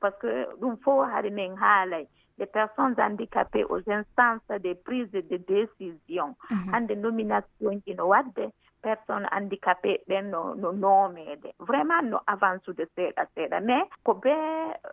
par 0.00 0.12
ce 0.12 0.18
que 0.20 0.46
ɗum 0.60 0.76
fof 0.82 1.08
hade 1.12 1.30
min 1.32 1.56
haalay. 1.56 2.06
Les 2.38 2.46
personnes 2.46 2.94
handicapées 2.98 3.64
aux 3.64 3.82
instances 3.90 4.60
des 4.62 4.74
prise 4.74 5.10
de 5.12 5.36
décision. 5.36 6.34
Mhm. 6.50 6.74
Hannde 6.74 6.92
nomination 6.96 7.80
ji 7.86 7.94
no 7.94 8.06
wadde 8.06 8.50
personne 8.82 9.26
handicapé 9.32 9.92
ɓen 10.08 10.30
no 10.30 10.54
no 10.54 10.72
noomede 10.72 11.50
vraiment 11.68 12.02
no 12.10 12.18
avancude 12.26 12.84
seeɗa 12.96 13.24
seeɗa. 13.34 13.60
Mais 13.68 13.84
ko 14.04 14.14
be 14.14 14.34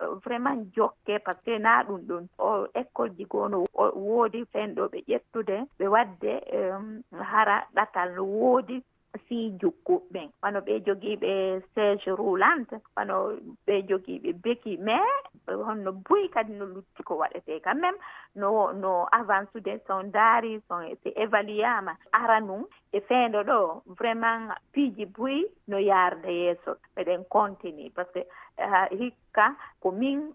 euh, 0.02 0.14
vraiment 0.24 0.58
jokke 0.76 1.18
par 1.24 1.36
ce 1.36 1.42
que 1.44 1.58
na 1.58 1.82
ɗum 1.84 2.00
ɗum 2.08 2.24
o 2.38 2.66
école 2.74 3.10
ji 3.16 3.24
goono 3.24 3.64
woodi 4.06 4.44
fen 4.52 4.74
ɗo 4.74 4.84
ɓe 4.92 4.98
ƴettude 5.08 5.56
ɓe 5.78 5.86
wadde 5.94 6.32
euh, 6.58 6.80
hara 7.32 7.56
ɗatal 7.74 8.08
no 8.16 8.24
woodi 8.24 8.82
fiijuggu 9.26 9.58
jukkuɓɓen 9.60 10.28
wano 10.42 10.58
ɓe 10.66 10.74
jogiiɓe 10.86 11.30
siége 11.74 12.10
roulante 12.20 12.76
wano 12.96 13.16
ɓe 13.66 13.74
jogiiɓe 13.88 14.30
beki. 14.42 14.72
Mais 14.86 15.00
honno 15.54 15.92
boyi 15.92 16.28
kadi 16.28 16.52
no 16.52 16.64
lutti 16.66 17.02
ko 17.02 17.14
waɗete. 17.16 17.60
Quand 17.64 17.80
même 17.80 17.96
no 18.34 18.72
no 18.72 19.06
avance 19.12 19.50
ude 19.54 19.80
son 19.86 20.10
daari 20.12 20.60
son 20.68 20.84
si 21.02 21.10
évaluama 21.16 21.96
ara 22.12 22.40
num 22.40 22.64
e 22.92 23.00
feendo 23.00 23.42
ɗo 23.42 23.82
vraiment 23.98 24.52
piiji 24.72 25.06
boyi 25.06 25.44
no 25.68 25.78
yaarde 25.78 26.28
yeeso. 26.32 26.76
Eɗen 26.96 27.24
continue 27.28 27.90
par 27.90 28.06
ce 28.14 28.20
que 28.20 28.26
eh, 28.58 28.88
hikka 28.90 29.54
ko 29.80 29.90
min 29.92 30.32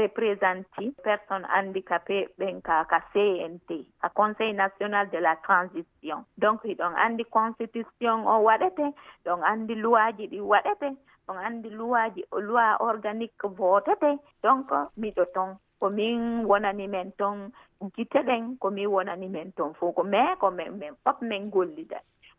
représenté 0.00 0.92
personne 1.02 1.46
handicapé 1.54 2.28
ɓen 2.38 2.60
ka 2.62 2.84
ka 2.84 3.00
cnt 3.12 3.70
ka 4.00 4.08
conseil 4.08 4.52
national 4.54 5.08
de 5.10 5.18
la 5.18 5.36
transition. 5.36 6.24
Donc 6.38 6.62
hiɗon 6.64 6.94
anndi 6.96 7.24
constitution 7.24 8.26
o 8.26 8.42
waɗete 8.46 8.92
ɗon 9.24 9.42
anndi 9.42 9.74
loi 9.74 10.12
ɗi 10.12 10.40
waɗete. 10.40 10.96
ɗon 11.26 11.38
anndi 11.46 11.70
luwaji 11.70 12.22
loi 12.48 12.76
organique 12.80 13.46
votete 13.58 14.10
donc 14.42 14.70
miɗo 15.00 15.24
ton 15.34 15.50
ko 15.80 15.90
min 15.90 16.44
wonani 16.44 16.86
men 16.88 17.12
ton 17.18 17.50
gite 17.94 18.20
ɗen 18.28 18.56
ko 18.58 18.70
min 18.70 18.88
wonani 18.94 19.28
men 19.28 19.52
ton 19.52 19.74
fof 19.74 19.94
ko 19.94 20.02
mais 20.02 20.38
ko 20.40 20.50
min 20.50 20.70
min 20.80 20.94
fof 21.04 21.20
min 21.20 21.50
gollida 21.50 21.98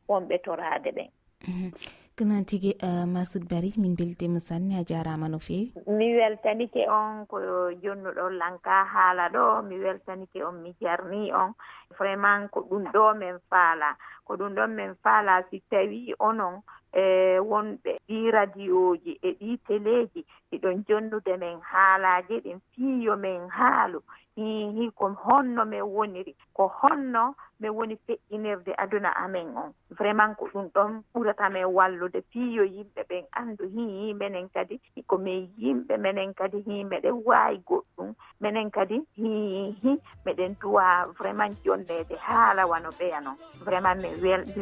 wonɓe 0.10 0.36
torade 0.46 0.89
ɓen 0.98 1.10
mhm. 1.48 1.72
konan 2.17 2.46
tigi 2.50 2.72
euh, 2.88 3.06
masud 3.06 3.44
bari 3.50 3.74
min 3.77 3.94
beltima 3.96 4.39
sanne 4.39 4.74
a 4.79 4.84
jarama 4.89 5.27
no 5.29 5.39
fewi 5.39 5.74
mi 5.98 6.08
weltanike 6.17 6.84
on 6.89 7.25
ko 7.29 7.38
jonnuɗo 7.84 8.25
lanka 8.41 8.75
haala 8.94 9.25
ɗo 9.36 9.44
mi 9.67 9.75
weltanike 9.86 10.39
on 10.48 10.56
mi 10.63 10.72
jarni 10.82 11.32
on. 11.34 11.53
vraiment 11.96 12.48
ko 12.51 12.62
ɗum 12.70 12.84
ɗo 12.94 13.13
min 13.17 13.39
faala. 13.50 13.96
Ko 14.25 14.36
ɗum 14.36 14.56
ɗon 14.56 14.75
min 14.75 14.96
faala 15.03 15.44
si 15.50 15.62
tawi 15.70 16.13
onon 16.20 16.62
e 16.94 17.39
wonɓe 17.39 18.00
ɗi 18.08 18.32
radioji 18.32 19.20
e 19.22 19.32
ɗi 19.39 19.58
teleji 19.67 20.25
ɗiɗon 20.51 20.84
jonnude 20.88 21.38
min 21.39 21.60
haalaji 21.62 22.39
ɗin 22.44 22.60
fiyo 22.74 23.15
min 23.17 23.50
haalu. 23.50 24.00
Hihi 24.38 24.91
ko 24.96 25.10
honno 25.25 25.65
min 25.65 25.82
woniri 25.82 26.36
ko 26.53 26.67
honno 26.67 27.34
min 27.60 27.72
woni 27.72 27.98
feƴƴinirde 28.08 28.74
aduna 28.77 29.10
amin 29.15 29.50
on. 29.58 29.74
Vraiment 29.89 30.36
ko 30.38 30.46
ɗum 30.53 30.70
ɗon 30.74 31.01
ɓurata 31.13 31.50
min 31.51 31.65
wallude 31.65 32.22
fiyo 32.32 32.63
yimɓe 32.63 33.01
ɓen 33.10 33.25
anndu. 33.32 33.65
Hihi 33.65 34.13
menen 34.13 34.50
kadi 34.53 34.79
komin 35.08 35.50
yimɓe 35.58 35.98
menen 35.98 36.34
kadi 36.34 36.62
hi 36.62 36.84
meɗen 36.84 37.22
waawi 37.25 37.58
goɗɗum. 37.65 38.13
Menen 38.39 38.70
kadi 38.72 39.01
hihi 39.17 39.98
meɗen 40.25 40.56
duwa 40.62 41.08
vraiment 41.17 41.58
golleede 41.77 42.15
haala 42.27 42.65
wano 42.65 42.89
ɓeya 43.00 43.19
noon 43.24 43.38
vraiment 43.65 44.00
mi 44.01 44.10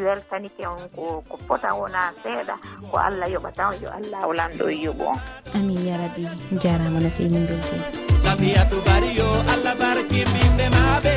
weltanike 0.05 0.67
on 0.67 0.89
ko 0.95 1.23
ko 1.29 1.35
fota 1.47 1.69
wona 1.79 2.11
seeɗa 2.23 2.55
ko 2.91 2.97
allah 3.07 3.27
yoɓa 3.33 3.51
tan 3.57 3.73
yo 3.83 3.89
allah 3.97 4.19
hawlanɗo 4.23 4.65
yuɓo 4.83 5.05
on. 5.13 5.19
Amin 5.55 5.79
yarabi 5.87 6.23
jarama 6.61 6.99
no 6.99 7.09
fewi 7.15 7.29
min 7.33 7.45
belti. 7.47 7.77
Sabiyatu 8.23 8.77
bari 8.85 9.09
yo 9.19 9.27
allah 9.53 9.73
barki 9.81 10.19
ɓimɓe 10.33 10.65
maɓe 10.75 11.13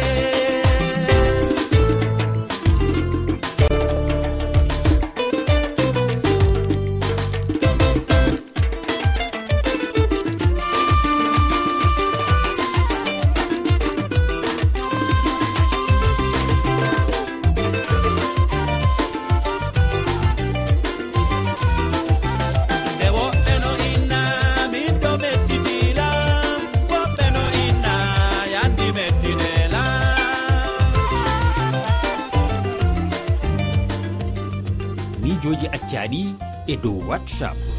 e 36.69 36.77
dow 36.77 37.01
whatsapp. 37.09 37.78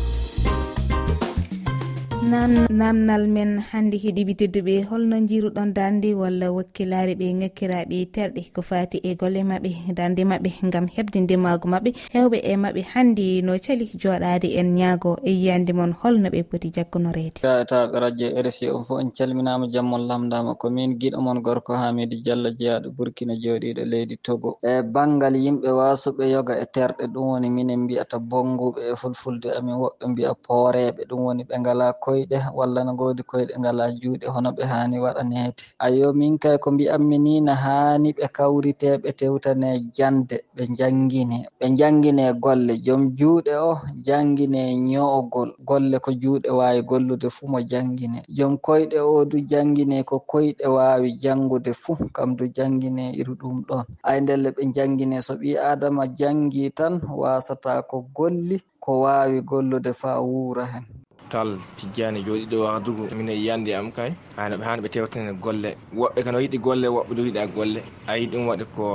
nan 2.30 2.52
namdal 2.70 3.24
men 3.36 3.52
hannde 3.70 3.98
heeɗiɓe 4.04 4.34
tedduɓe 4.40 4.74
holno 4.90 5.18
jiruɗon 5.30 5.74
darde 5.78 6.10
walla 6.22 6.48
wakkilare 6.58 7.14
ɓe 7.20 7.28
ŋakkiraɓe 7.42 7.98
terɗe 8.16 8.42
ko 8.54 8.62
fati 8.70 8.98
e 9.10 9.16
golle 9.20 9.42
mabɓe 9.52 9.70
darde 9.98 10.22
mabɓe 10.32 10.50
gam 10.74 10.86
hebde 10.96 11.18
ndemago 11.26 11.66
mabɓe 11.74 11.90
hewɓe 12.14 12.38
e 12.52 12.54
mabɓe 12.64 12.82
hannde 12.94 13.26
no 13.42 13.54
cali 13.66 13.86
joɗade 14.02 14.48
en 14.60 14.70
ñaago 14.78 15.12
e 15.30 15.32
yiyande 15.32 15.72
moon 15.74 15.92
holno 16.02 16.30
ɓe 16.30 16.44
poti 16.50 16.70
jakkunorede 16.76 17.42
tatak 17.42 17.94
radio 18.04 18.28
rfi 18.46 18.66
on 18.76 18.84
fo 18.86 19.00
en 19.02 19.10
calminama 19.18 19.66
jammon 19.74 20.06
lamdama 20.10 20.54
komin 20.62 21.00
guiɗo 21.00 21.18
moon 21.26 21.42
gorko 21.42 21.74
hamidou 21.74 22.22
diallo 22.26 22.50
jeyaɗo 22.60 22.90
burkina 22.98 23.34
joɗiɗo 23.44 23.84
leydi 23.92 24.18
togo. 24.26 24.58
E 24.62 24.84
banggal 24.84 25.36
yimɓe 25.36 25.70
wasuɓe 25.80 26.24
yoga 26.34 26.54
e 26.62 26.66
terɗe 26.76 27.04
ɗum 27.14 27.26
woni 27.32 27.50
minen 27.50 27.80
mbiyata 27.84 28.20
bonguɓe 28.20 28.80
e 28.92 28.96
fulfulde 28.96 29.50
amin 29.58 29.76
woɓɓe 29.82 30.04
mbiya 30.12 30.34
pooreɓe 30.46 31.02
ɗum 31.10 31.22
woni 31.26 31.44
ɓe 31.50 31.56
ngala 31.60 31.94
koye 31.94 32.19
koyɗe 32.20 32.38
walla 32.58 32.80
no 32.84 32.92
ngoodi 32.94 33.24
koyɗe 33.30 33.54
ngala 33.62 33.84
juuɗe 34.00 34.26
hono 34.34 34.50
ɓe 34.58 34.64
haani 34.72 34.98
waɗaneete 35.06 35.64
ayo 35.86 36.08
min 36.20 36.34
kay 36.42 36.58
ko 36.64 36.68
mbi'anmi 36.74 37.18
ni 37.26 37.34
no 37.46 37.54
haani 37.64 38.10
ɓe 38.18 38.26
kawrite 38.36 38.90
ɓe 39.04 39.10
tewtane 39.20 39.70
jannde 39.96 40.36
ɓe 40.56 40.64
janngine 40.78 41.38
ɓe 41.60 41.66
janngine 41.80 42.24
golle. 42.44 42.74
Jom 42.86 43.02
juuɗe 43.18 43.54
o 43.70 43.72
janngine 44.06 44.62
ño'ogol 44.92 45.50
golle 45.68 45.98
ko 46.06 46.10
juuɗe 46.22 46.50
waawi 46.60 46.82
gollude 46.90 47.28
fuu 47.36 47.48
mo 47.52 47.60
janngine 47.72 48.20
jom 48.38 48.54
koyɗe 48.66 48.98
o 49.14 49.26
du 49.30 49.38
janngine 49.52 49.98
ko 50.10 50.16
koyɗe 50.32 50.66
waawi 50.76 51.10
janngude 51.24 51.72
fuu 51.82 51.96
kam 52.16 52.30
du 52.38 52.46
janngine 52.56 53.04
iru 53.20 53.34
ɗum 53.40 53.58
ɗon 53.68 53.84
ay 54.10 54.18
ndelle 54.22 54.50
ɓe 54.56 54.62
janngine 54.76 55.18
so 55.26 55.34
ɓii 55.42 55.58
adama 55.72 56.04
janngii 56.18 56.70
tan 56.78 56.94
waasata 57.22 57.72
ko 57.90 57.98
golli 58.16 58.58
ko 58.84 58.92
waawi 59.04 59.38
gollude 59.50 59.92
faa 60.02 60.20
wuura 60.28 60.66
hen. 60.72 60.86
tal 61.30 61.50
tijjani 61.78 62.20
jooɗi 62.26 62.46
ɗo 62.52 62.58
wagadugu 62.66 63.04
min 63.18 63.30
e 63.30 63.36
yiyande 63.36 63.72
am 63.76 63.92
kay. 63.92 64.12
Hano 64.38 64.58
ɓe 64.58 64.64
hano 64.66 64.82
ɓe 64.84 64.90
tewtene 64.94 65.32
golle. 65.44 65.70
Woɓɓe 66.00 66.20
kano 66.26 66.40
yiɗi 66.44 66.58
golle 66.66 66.88
woɓɓe 66.96 67.14
ɗo 67.18 67.22
yiɗa 67.28 67.48
golle. 67.56 67.82
Ayi 68.08 68.28
ɗum 68.32 68.48
waɗi 68.50 68.66
ko 68.76 68.86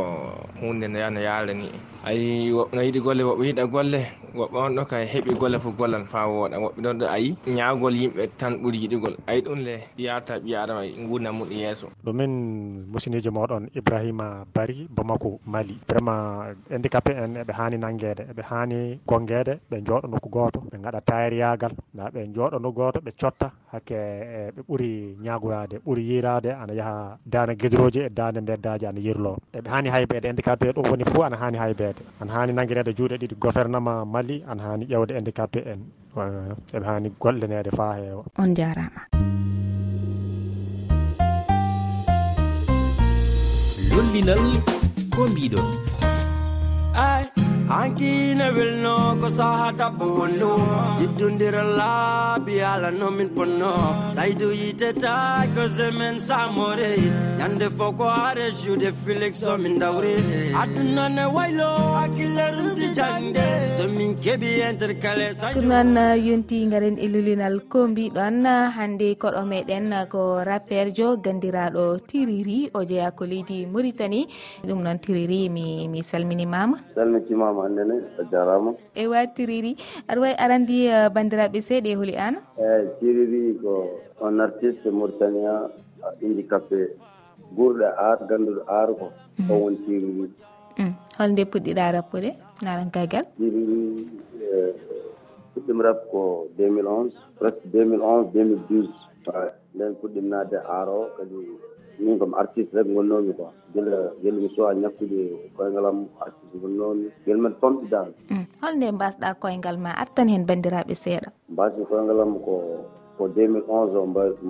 hunde 0.61 0.87
no 0.89 0.99
yana 0.99 1.21
yarani 1.21 1.69
ayi 2.09 2.53
woɓɓe 2.53 2.75
no 2.77 2.83
yiɗi 2.87 3.01
golle 3.05 3.23
woɓɓe 3.29 3.45
yiɗa 3.49 3.65
golle 3.73 4.01
woɓɓe 4.39 4.57
on 4.67 4.75
ɗo 4.77 4.83
ka 4.91 4.97
heeɓi 5.13 5.33
golle 5.41 5.59
fof 5.59 5.75
gollan 5.79 6.05
fa 6.13 6.21
wooɗa. 6.29 6.57
Woɓɓe 6.65 6.81
ɗon 6.85 6.99
ɗo 7.01 7.07
ayi 7.17 7.29
ñaagol 7.57 7.95
yimɓe 8.01 8.23
tan 8.39 8.53
ɓuuri 8.61 8.79
yiɗigol 8.83 9.15
ayi 9.27 9.41
ɗum 9.45 9.59
le 9.67 9.75
yarta 9.97 10.39
ɓi 10.39 10.51
adama 10.55 10.83
gurdam 11.09 11.35
muɗum 11.39 11.57
yeeso. 11.63 11.87
Ɗumin 12.05 12.33
musinejo 12.93 13.31
moɗon 13.31 13.69
ibrahima 13.79 14.45
bari 14.55 14.87
bamako 14.97 15.41
mali. 15.47 15.77
Vraiment 15.89 16.55
handicapé 16.71 17.13
en 17.25 17.35
eɓe 17.43 17.53
hani 17.59 17.77
nanguede 17.79 18.23
eɓe 18.31 18.43
hani 18.51 18.99
gongede 19.07 19.55
ɓe 19.71 19.77
jooɗo 19.87 20.07
nokku 20.09 20.29
goto 20.29 20.61
ɓe 20.71 20.77
gaɗa 20.85 21.01
tayriyagal 21.09 21.73
na 21.95 22.11
ɓe 22.11 22.21
jooɗo 22.35 22.59
nokku 22.61 22.77
goto 22.81 22.99
ɓe 23.01 23.11
cotta 23.21 23.49
hakke 23.73 23.97
e, 24.37 24.51
ɓe 24.55 24.61
ɓuuri 24.69 24.91
ñagoyade 25.25 25.77
ɓuuri 25.85 26.03
yirade 26.11 26.51
ana 26.63 26.73
yaaha 26.75 27.19
dande 27.27 27.55
guidroji 27.61 28.01
e 28.07 28.09
dande 28.11 28.41
beddaji 28.49 28.87
ana 28.87 29.01
yirlo 29.01 29.33
eɓe 29.57 29.69
hani 29.71 29.89
haybede 29.95 30.27
handicapé 30.29 30.67
ɗum 30.77 30.85
woni 30.91 31.05
fo 31.05 31.23
ana 31.23 31.37
hani 31.37 31.59
hayɓede 31.59 31.94
nanguirede 31.95 32.03
an 32.21 32.29
hani 32.29 32.53
nanguirede 32.53 32.93
juuɗe 32.97 33.17
ɗiɗi 33.21 33.37
gouvernement 33.39 34.05
mali 34.07 34.43
an 34.51 34.59
hani 34.59 34.85
ƴewde 34.87 35.13
handicapé 35.15 35.61
en. 35.73 35.81
Eɓe 36.75 36.85
hani 36.87 37.09
gollenede 37.21 37.71
fa 37.77 37.95
heewa. 37.99 38.25
On 38.39 38.55
jarama 38.55 39.03
lollinal 43.95 44.45
ko 45.15 45.23
mbiɗon. 45.31 45.69
Ay. 46.95 47.34
hankine 47.75 48.47
welno 48.57 48.97
ko 49.21 49.29
saha 49.39 49.69
dabbo 49.81 50.07
wonno 50.19 50.53
yiddodira 51.01 51.63
laabi 51.79 52.57
ala 52.73 52.91
nomin 53.01 53.31
ponno. 53.37 53.73
Saydu 54.17 54.49
yiteta 54.61 55.15
ko 55.55 55.67
semen 55.77 56.17
samore 56.29 56.93
yande 57.41 57.69
fo 57.77 57.91
ko 57.99 58.05
are 58.05 58.47
jude 58.63 58.91
filix 59.03 59.43
somin 59.45 59.75
dawre. 59.83 60.15
Adunane 60.63 61.25
waylo 61.37 61.71
hakkillerudi 61.99 62.89
jangde 62.99 63.47
somin 63.77 64.15
keeɓi 64.25 64.51
intercalé 64.71 65.27
ɗum 65.55 65.67
noon 65.73 65.97
uh, 65.99 66.15
yonti 66.27 66.59
garen 66.73 66.97
e 67.05 67.09
lulinal 67.13 67.57
ko 67.73 67.89
mbiɗon 67.91 68.47
uh, 68.47 68.71
hande 68.77 69.09
koɗo 69.23 69.43
meɗen 69.51 69.93
uh, 69.93 70.05
ko 70.13 70.21
rapperjo 70.49 71.09
gandiraɗo 71.25 71.85
tiriri 72.09 72.59
o 72.79 72.85
jeeya 72.91 73.11
ko 73.19 73.25
leydi 73.33 73.59
maritani 73.67 74.21
ɗum 74.67 74.79
noon 74.85 74.99
tiriri 75.05 75.41
mi 75.57 75.89
mi 75.93 76.01
salminimama. 76.11 76.77
Salmitimama 76.95 77.64
hannene 77.65 77.97
a 78.21 78.23
jarama. 78.31 78.75
E 78.95 79.07
wa 79.07 79.21
tiriri 79.37 79.73
aɗa 80.09 80.21
wawi 80.21 80.35
arandi 80.45 80.77
e, 80.87 81.09
bandiraɓe 81.15 81.59
seeɗa 81.69 81.89
e 81.93 81.99
hooli 81.99 82.15
an? 82.27 82.35
Eyyi 82.59 82.89
tiriri 83.01 83.41
ko 83.63 83.73
on 84.21 84.41
artiste 84.41 84.89
mauritania 84.91 85.53
handicapé 86.21 86.79
guurɗo 87.57 87.87
ar 88.07 88.19
ganduɗo 88.29 88.63
ar 88.69 88.89
ko 88.99 89.07
mm. 89.39 89.51
o 89.51 89.55
woni 89.63 89.79
tiriri. 89.87 90.27
Mm. 90.79 90.95
Holnde 91.19 91.43
puɗɗiɗa 91.53 91.93
rappude 91.97 92.31
narankagal 92.65 93.25
tiriri 93.39 93.81
e, 94.43 94.49
puɗɗim 95.55 95.81
rap 95.87 95.99
ko 96.11 96.49
2011 96.59 97.13
presque 97.39 97.65
2011 97.73 98.31
2012 98.33 99.05
nden 99.75 99.93
puɗɗim 100.01 100.27
nadde 100.33 100.59
ar 100.79 100.89
o 100.89 101.01
kadi 101.17 101.39
min 101.99 102.19
komi 102.19 102.35
artiste 102.37 102.73
rek 102.77 102.87
gonnomi 102.95 103.33
quoi. 103.35 103.51
Guila 103.75 103.97
guila 104.23 104.39
mi 104.41 104.49
suwa 104.55 104.75
ñakkude 104.75 105.21
koyngalam 105.57 105.99
artiste 106.21 106.57
gonnomi 106.63 107.07
guila 107.25 107.39
mbiɗa 107.41 107.59
famɗi 107.61 107.87
dal 107.91 108.11
mm. 108.31 108.45
holnde 108.63 108.87
mbasɗa 108.93 109.29
koyngal 109.43 109.77
ma 109.79 109.91
artan 110.03 110.29
hen 110.29 110.45
bandiraɓe 110.49 110.95
seeɗa. 110.95 111.29
Mbasi 111.51 111.81
koyngalam 111.91 112.39
ko 112.45 112.55
ko 113.19 113.29
2011 113.29 113.97
o 114.03 114.07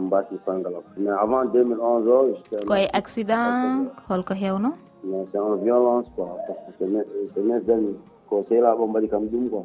mbasi 0.06 0.34
koyngalam 0.44 0.82
mais 0.96 1.16
avant 1.24 1.44
2011 1.52 2.08
o 2.08 2.64
koye 2.66 2.88
accident 2.92 3.88
holko 4.08 4.34
hewno? 4.34 4.72
Mais 5.04 5.26
c'est 5.32 5.38
en 5.38 5.56
violence 5.56 6.06
quoi 6.16 6.36
par 6.46 6.56
ce 6.78 6.84
que 6.84 7.04
so 7.34 7.40
nesdani 7.42 7.92
ko 8.28 8.44
sehlaɓo 8.48 8.86
mbaɗi 8.88 9.08
kam 9.08 9.24
ɗum 9.28 9.48
quoi. 9.50 9.64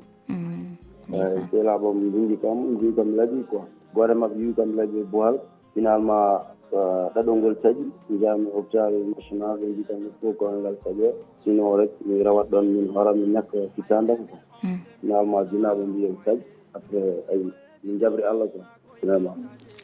Eyi 1.13 1.41
sehlaɓe 1.51 1.87
ndindi 1.95 2.35
kam 2.43 2.57
ndi 2.75 2.93
kam 2.95 3.15
laaɓi 3.15 3.43
quoi. 3.49 3.61
Goore 3.95 4.13
mabɓe 4.13 4.37
wi 4.47 4.53
kam 4.53 4.69
laaɓi 4.77 4.97
e 4.99 5.03
bohal 5.11 5.35
finalement 5.73 6.39
eh, 6.73 7.05
ɗaɗol 7.13 7.35
ngol 7.39 7.55
taaƴi 7.63 7.83
jami 8.21 8.47
hôpital 8.55 8.93
national 9.15 9.53
ɓe 9.59 9.65
mbiɗa 9.73 9.93
fo 10.21 10.27
ko 10.39 10.45
ngal 10.61 10.75
taaƴe 10.83 11.07
sinon 11.43 11.77
rek 11.79 11.91
mi 12.05 12.23
rawat 12.23 12.47
ɗon 12.51 12.65
min 12.75 12.87
hora 12.93 13.11
mi 13.13 13.25
ñakka 13.33 13.57
hitande 13.75 14.11
am 14.13 14.21
mm. 14.21 14.27
quoi 14.29 14.77
finalement 15.01 15.43
jinaɓe 15.51 15.81
mbiyen 15.89 16.13
mbi 16.13 16.43
après 16.73 17.03
ayi 17.31 17.45
min 17.83 17.99
jabri 17.99 18.23
Allah 18.23 18.47
quoi 18.47 18.65
:fra 19.01 19.15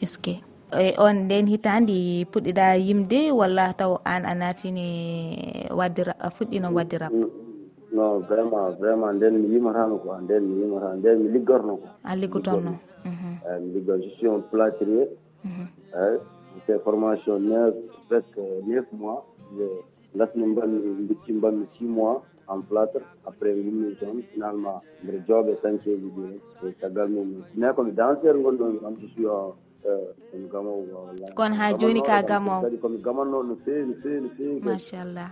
est 0.01 0.05
ce 0.05 0.17
que 0.19 0.35
e 0.75 0.93
on 0.97 1.13
nden 1.25 1.47
hitandi 1.47 2.25
puɗɗiɗa 2.31 2.77
yimde 2.77 3.31
walla 3.31 3.73
taw 3.73 3.97
an 4.05 4.25
a 4.25 4.33
natini 4.35 4.87
eh, 5.69 5.73
wadde 5.73 6.01
fuɗɗino 6.37 6.67
wadde 6.75 6.95
rap 6.99 7.11
mm, 7.13 7.21
mm. 7.23 7.29
non 7.95 8.19
vraiment 8.29 8.71
vraiment 8.79 9.13
nden 9.13 9.33
mi 9.41 9.47
yimatano 9.53 9.97
quoi 10.03 10.17
nden 10.21 10.43
mi 10.43 10.61
yimata 10.61 10.95
nden 10.99 11.17
mi 11.23 11.27
liggotono 11.33 11.73
quoi 11.81 11.89
a 12.03 12.15
liggotonno 12.15 12.73
eyi 13.05 13.61
mi 13.61 13.73
liggoto 13.73 13.97
mhm. 13.97 14.03
je 14.03 14.09
suis 14.17 14.27
un 14.27 14.41
:fra 14.41 14.49
plâtrier. 14.51 15.07
eyyi 15.45 16.17
mi 16.53 16.59
waɗi 16.67 16.83
formation 16.85 17.37
neuf 17.49 17.75
presque 18.07 18.41
neuf 18.67 18.87
mois 19.01 19.21
:fra 19.55 19.67
gasmi 20.19 20.45
mbanmi 20.51 20.77
bicci 21.07 21.31
mbanmi 21.37 21.65
six 21.73 21.87
mois 21.97 22.17
en 22.47 22.59
plâtre. 22.69 23.01
Après 23.29 23.53
gummi 23.65 23.95
toon 23.99 24.17
finalement 24.31 24.77
:fra 25.03 25.41
mbiɗa 25.41 25.53
chantier 25.61 25.97
ji 26.01 26.09
ɗi 26.15 26.25
e 26.65 26.73
caggal 26.81 27.09
mum 27.15 27.29
mais 27.59 27.73
komi 27.75 27.91
danseur 27.99 28.35
gonɗomi 28.43 28.77
kam 28.83 28.95
je 29.01 29.07
suis 29.13 29.27
komi 30.31 30.47
gamowo 30.49 30.83
kono 31.35 31.55
ha 31.55 31.73
joni 31.73 32.01
ka 32.01 32.21
gamowo 32.23 32.61
kadi 32.65 32.77
komi 32.77 32.97
gamanno 32.97 33.43
no 33.43 33.55
fewi 33.65 33.85
no 33.85 33.93
fewi. 34.01 34.19
No 34.21 34.29
feewi 34.37 34.59
machallah 34.65 35.29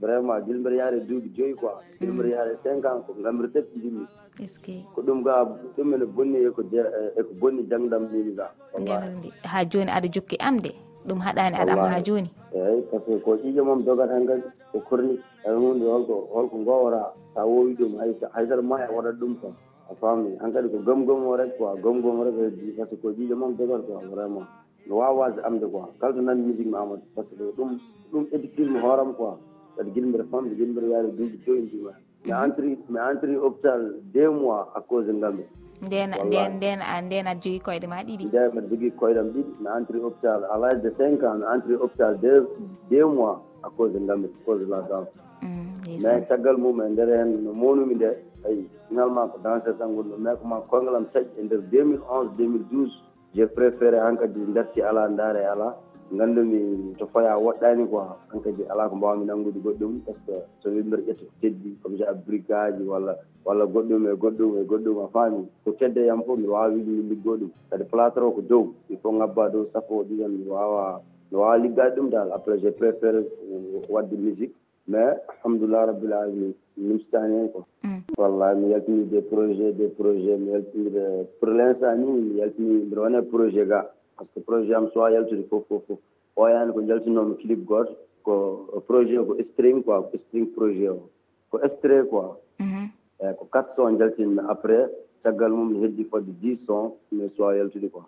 vraiment 0.00 0.40
gilmbiɗa 0.46 0.76
yaare 0.76 0.98
duuɓi 1.06 1.28
joyyi 1.36 1.54
quoi. 1.54 1.70
Mm. 1.72 1.98
Gilmbiɗa 2.00 2.28
yaare 2.36 2.52
cinq 2.62 2.84
ans 2.86 3.02
ko 3.06 3.12
gambiri 3.22 3.48
tati 3.52 3.78
jimmi 3.80 4.04
eske 4.42 4.74
ko 4.94 5.02
ɗum 5.02 5.22
ga 5.24 5.44
ɗum 5.76 5.94
ene 5.94 6.04
bonni 6.06 6.38
eko 6.46 6.62
eko 6.62 7.30
e 7.30 7.34
bonni 7.40 7.62
jangdam 7.70 8.08
mini 8.12 8.34
ga 8.34 8.50
ngemelndi 8.80 9.30
ha 9.44 9.64
joni 9.64 9.90
aɗa 9.90 10.08
jokki 10.12 10.36
am 10.40 10.58
de. 10.60 10.72
Ɗum 11.06 11.18
haɗani 11.18 11.56
aɗa 11.58 11.72
am 11.72 11.90
ha 11.90 12.00
joni. 12.00 12.30
Eyyi 12.54 12.82
par 12.90 13.00
ce 13.02 13.10
que 13.10 13.20
ko 13.24 13.34
ƴiƴo 13.36 13.62
mom 13.64 13.82
dogata 13.84 14.14
hen 14.14 14.26
kadi 14.26 14.42
ko 14.72 14.78
korni. 14.86 15.18
Ay 15.46 15.54
hunde 15.54 15.82
holko 15.86 16.28
holko 16.32 16.56
gowora 16.64 17.10
sa 17.34 17.42
wowi 17.46 17.74
ɗum 17.74 17.98
hay 17.98 18.14
haydara 18.34 18.62
ma 18.62 18.78
e 18.82 18.86
waɗat 18.94 19.18
ɗum 19.18 19.34
kam. 19.42 19.54
a 19.92 19.94
famni 20.00 20.36
an 20.42 20.52
kadi 20.52 20.68
ko 20.68 20.78
gom 20.82 21.26
o 21.26 21.36
rek 21.36 21.56
quoi 21.58 21.76
gom 21.80 22.00
gomo 22.02 22.24
rek 22.24 22.34
heddi 22.34 22.72
par 22.76 22.86
ce 22.88 22.94
que 22.96 23.02
ko 23.02 23.08
ƴiiƴe 23.12 23.34
moom 23.34 23.54
degor 23.56 23.80
quoi 23.86 24.00
vraiment. 24.10 24.46
No 24.86 24.96
wawa 24.96 25.14
wasde 25.28 25.40
amde 25.44 25.66
quoi. 25.70 25.88
Kala 26.00 26.14
to 26.14 26.20
nani 26.22 26.42
musique 26.42 26.66
mi 26.66 26.74
amadou 26.76 27.02
par 27.14 27.24
ce 27.28 27.34
que 27.36 27.44
ɗum 27.56 27.78
ɗum 28.12 28.26
éducisme 28.32 28.78
hooram 28.80 29.14
quoi. 29.14 29.36
Kadi 29.76 29.90
guila 29.90 30.06
mbiɗa 30.08 30.24
famde 30.30 30.54
guila 30.56 30.72
mbiɗa 30.72 30.88
yaari 30.94 31.10
duuɓi 31.18 31.38
joyi 31.46 31.60
mbima 31.62 31.92
mi 32.24 32.30
mhm. 32.32 32.44
entri 32.44 32.78
mi 32.88 32.98
entri 33.10 33.34
hôpital 33.36 33.80
deux 34.14 34.30
mois 34.30 34.72
à 34.74 34.80
cause 34.80 35.08
ngambe 35.12 35.44
nden 35.82 36.10
nden 36.26 36.78
ah, 36.80 37.00
nden 37.02 37.06
nden 37.06 37.26
aɗa 37.26 37.40
jogui 37.42 37.60
koyɗe 37.66 37.86
ma 37.88 38.02
ɗiɗi. 38.08 38.24
Nde 38.26 38.40
mbiɗa 38.52 38.68
jogui 38.70 38.90
koyɗam 39.00 39.28
ɗiɗi. 39.34 39.52
Mi 39.62 39.68
entri 39.78 39.98
hôpital 40.00 40.40
à 40.52 40.56
l'âge 40.58 40.80
de 40.82 40.90
cinq 40.98 41.22
ans 41.24 41.34
mi 41.38 41.44
entri 41.54 41.74
hôpital 41.74 42.18
deux 42.20 42.48
deux 42.90 43.04
mois 43.06 43.42
à 43.62 43.68
cause 43.76 43.92
ngambe 43.98 44.28
cause 44.46 44.60
de 44.60 44.66
la 44.70 44.80
dame. 44.82 45.06
Mhm, 45.42 46.02
Mais 46.02 46.22
caggal 46.28 46.56
mum 46.56 46.80
e 46.82 46.88
nder 46.88 47.08
hen 47.08 47.42
no 47.44 47.52
monumi 47.54 47.94
nde 47.94 48.10
ayi 48.46 48.68
finalement 48.88 49.28
ko 49.32 49.38
danseur 49.44 49.76
tan 49.78 49.94
gonɗo 49.94 50.16
mais 50.18 50.36
ko 50.38 50.46
ma 50.46 50.60
kongalam 50.70 51.06
taƴi 51.12 51.26
e 51.38 51.42
nder 51.42 51.60
2011 51.70 52.36
2012 52.36 52.90
j'ai 53.34 53.46
préféré 53.46 53.98
han 53.98 54.16
kadi 54.16 54.40
darti 54.52 54.82
ala 54.82 55.08
ndaare 55.08 55.44
ala. 55.46 55.76
Gandumi 56.12 56.92
to 56.98 57.06
faya 57.06 57.38
woɗɗani 57.40 57.88
quoi 57.88 58.04
han 58.28 58.40
kadi 58.44 58.62
ala 58.68 58.88
ko 58.88 58.96
mbawmi 58.96 59.24
nanngude 59.24 59.60
goɗɗum 59.64 60.00
par 60.04 60.14
ce 60.26 60.32
que 60.32 60.38
so 60.60 60.68
wimmir 60.70 61.00
ƴetta 61.06 61.24
teddi 61.40 61.76
comme 61.82 61.96
genre 61.96 62.12
aji 62.52 62.82
walla 62.84 63.16
walla 63.46 63.64
goɗɗum 63.64 64.06
e 64.12 64.16
goɗɗum 64.16 64.58
e 64.60 64.64
goɗɗum 64.64 65.04
a 65.04 65.08
faami. 65.08 65.48
Ko 65.64 65.72
kedde 65.72 66.04
yam 66.04 66.22
fof 66.24 66.38
mi 66.38 66.46
wawa 66.46 66.68
wiide 66.68 66.88
mi 66.90 67.02
liggo 67.08 67.36
ɗum. 67.38 67.50
Kadi 67.70 67.84
plâtre 67.84 68.20
o 68.24 68.30
ko 68.32 68.40
dow 68.42 68.74
il 68.90 68.98
faut 68.98 69.12
ngabba 69.12 69.48
dow 69.48 69.64
sappo 69.72 70.00
o 70.00 70.04
ɗiɗan 70.04 70.28
mi 70.28 70.44
wawa 70.48 71.00
mi 71.30 71.38
wawa 71.38 71.56
liggade 71.56 71.96
ɗum 71.96 72.10
dal 72.10 72.30
après 72.32 72.58
j'ai 72.60 72.72
préféré 72.72 73.18
euh, 73.18 73.80
wadde 73.88 74.12
musique. 74.12 74.54
mais 74.88 75.16
alhamdulillah 75.28 75.86
rabbil 75.86 76.12
alamin 76.12 76.52
nimsitani 76.76 77.34
hen 77.36 77.48
quoi. 77.52 77.64
Mm. 77.84 78.00
Wallahi 78.18 78.58
mi 78.60 78.70
yaltini 78.72 79.04
des 79.04 79.22
projet 79.22 79.72
des 79.72 79.88
projet 79.88 80.36
mi 80.36 80.50
yaltinide 80.50 81.26
pour 81.38 81.48
l' 81.48 81.60
instant 81.60 81.96
ni 81.96 82.06
mi 82.06 82.38
yaltini 82.38 82.84
mbiɗa 82.84 83.00
wone 83.02 83.22
projet 83.22 83.66
ga. 83.66 83.90
Par 84.16 84.26
ce 84.26 84.40
que 84.40 84.44
projet 84.44 84.74
am 84.74 84.88
sowa 84.92 85.10
yaltude 85.10 85.44
fof 85.48 85.64
fof 85.68 85.82
fof. 85.86 85.98
Oyaani 86.36 86.72
ko 86.72 86.82
jaltinomi 86.82 87.36
clip 87.42 87.64
goto 87.64 87.92
ko 88.24 88.82
projet 88.86 89.18
ko 89.26 89.36
string 89.52 89.82
quoi 89.84 90.02
ko 90.02 90.18
string 90.28 90.46
projet 90.56 90.88
o. 90.88 91.08
Ko 91.50 91.58
extrait 91.62 92.08
quoi. 92.08 92.38
Eyyi 92.60 93.36
ko 93.38 93.44
quatre 93.52 93.74
son 93.76 93.98
jaltinmi 93.98 94.40
après 94.48 94.90
caggal 95.22 95.50
mum 95.52 95.72
mi 95.72 95.84
heddi 95.84 96.04
fodde 96.04 96.32
dix 96.40 96.58
son 96.66 96.92
mi 97.12 97.30
sowa 97.36 97.56
yaltude 97.56 97.90
quoi. 97.90 98.04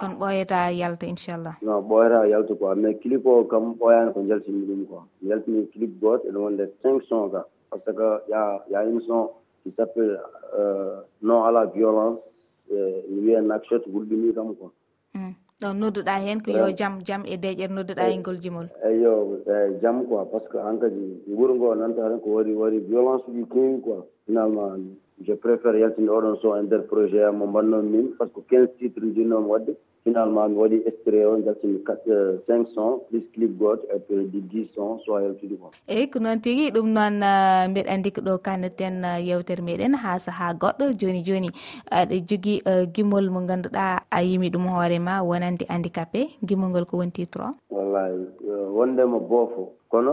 on 0.00 0.14
ɓooyata 0.18 0.70
yalta 0.72 1.06
inchallah. 1.06 1.54
Non 1.62 1.80
ɓooyata 1.82 2.28
yalta 2.28 2.54
quoi. 2.54 2.74
Mais 2.74 2.94
clip 2.94 3.26
o 3.26 3.44
kam 3.44 3.74
ɓoyani 3.74 4.12
ko 4.12 4.22
jaltini 4.28 4.66
ɗum 4.66 4.86
quoi. 4.86 5.02
Jaltini 5.26 5.66
clip 5.72 6.00
goto 6.00 6.28
ene 6.28 6.36
wonde 6.38 6.70
cinq 6.82 7.02
son 7.08 7.28
ka. 7.30 7.46
Par 7.70 7.80
ce 7.86 7.90
que 7.92 8.30
ya 8.30 8.64
ya 8.70 8.84
une 8.84 9.00
son 9.02 9.30
qui 9.62 9.70
s' 9.70 9.80
appelle 9.80 10.20
euh, 10.58 11.00
non 11.22 11.44
à 11.44 11.52
la 11.52 11.66
violence 11.66 12.18
mi 12.70 13.20
wiya 13.20 13.40
nakshot 13.42 13.82
gulɗini 13.88 14.34
kam 14.34 14.54
quoi. 14.54 14.70
Hmm. 15.14 15.34
Ɗon 15.60 15.74
nodduɗa 15.78 16.18
hen 16.24 16.40
ko 16.42 16.50
yo 16.50 16.70
jaam 16.76 17.00
jaam 17.04 17.22
e 17.26 17.36
deƴƴer 17.36 17.70
nodduɗa 17.70 18.08
eh, 18.08 18.14
e 18.14 18.18
ngol 18.18 18.40
jimol 18.40 18.68
eyo 18.84 19.38
eh, 19.46 19.68
eyi 19.68 19.80
jaam 19.80 20.04
quoi. 20.06 20.24
Par 20.24 20.40
ce 20.42 20.48
que 20.48 20.58
han 20.58 20.78
kadi 20.78 21.22
wuro 21.28 21.54
ngo 21.54 21.74
nanta 21.74 22.08
tan 22.08 22.20
ko 22.20 22.30
wari 22.36 22.54
wari 22.54 22.78
violence 22.80 23.24
uji 23.28 23.44
kewi 23.52 23.80
quoi 23.80 24.02
finalement. 24.26 24.78
je 25.20 25.34
préfére 25.34 25.78
yaltinde 25.78 26.10
oɗon 26.10 26.36
son 26.40 26.56
e 26.58 26.62
nder 26.62 26.82
projet 26.92 27.24
am 27.24 27.36
mo 27.38 27.46
mbannomi 27.46 27.88
min 27.90 28.06
par 28.18 28.28
ce 28.28 28.34
que 28.34 28.40
quinze 28.50 28.70
titre 28.78 29.04
jinnomi 29.14 29.48
wadde 29.52 29.72
finalement 30.04 30.48
mi 30.48 30.56
waɗi 30.62 30.78
extré 30.90 31.24
o 31.26 31.38
jaltimi 31.46 31.78
quatre 31.86 32.10
euh, 32.10 32.38
cinq 32.46 32.66
cent 32.74 32.98
plus 33.08 33.22
clip 33.34 33.52
goto 33.58 33.86
e 33.94 33.98
périodi 34.06 34.40
dix 34.52 34.66
cent 34.74 34.98
so 35.04 35.18
yaltude 35.24 35.56
kon 35.60 35.70
eyyi 35.86 36.10
ko 36.10 36.18
noon 36.18 36.40
tigui 36.44 36.70
ɗum 36.74 36.88
noon 36.96 37.22
euh, 37.22 37.68
mbeɗa 37.70 37.90
andi 37.94 38.10
ko 38.10 38.20
ɗo 38.26 38.38
kanneten 38.46 39.04
euh, 39.04 39.18
yewtere 39.28 39.62
meɗen 39.62 39.94
ha 40.02 40.18
saaha 40.18 40.54
goɗɗo. 40.62 40.90
Joni 41.00 41.22
joni 41.26 41.50
aɗa 41.90 42.16
jogui 42.28 42.56
gimol 42.94 43.30
mo 43.30 43.40
ganduɗa 43.48 43.84
a 44.10 44.18
yimi 44.22 44.50
ɗum 44.50 44.66
hoorema 44.74 45.22
wonande 45.22 45.64
handicapé 45.72 46.20
gimol 46.46 46.70
ngol 46.70 46.86
ko 46.90 46.96
woni 46.98 47.12
titre 47.12 47.42
o 47.46 47.50
wallay 47.76 48.12
wondema 48.76 49.18
boofo 49.30 49.72
kono 49.88 50.12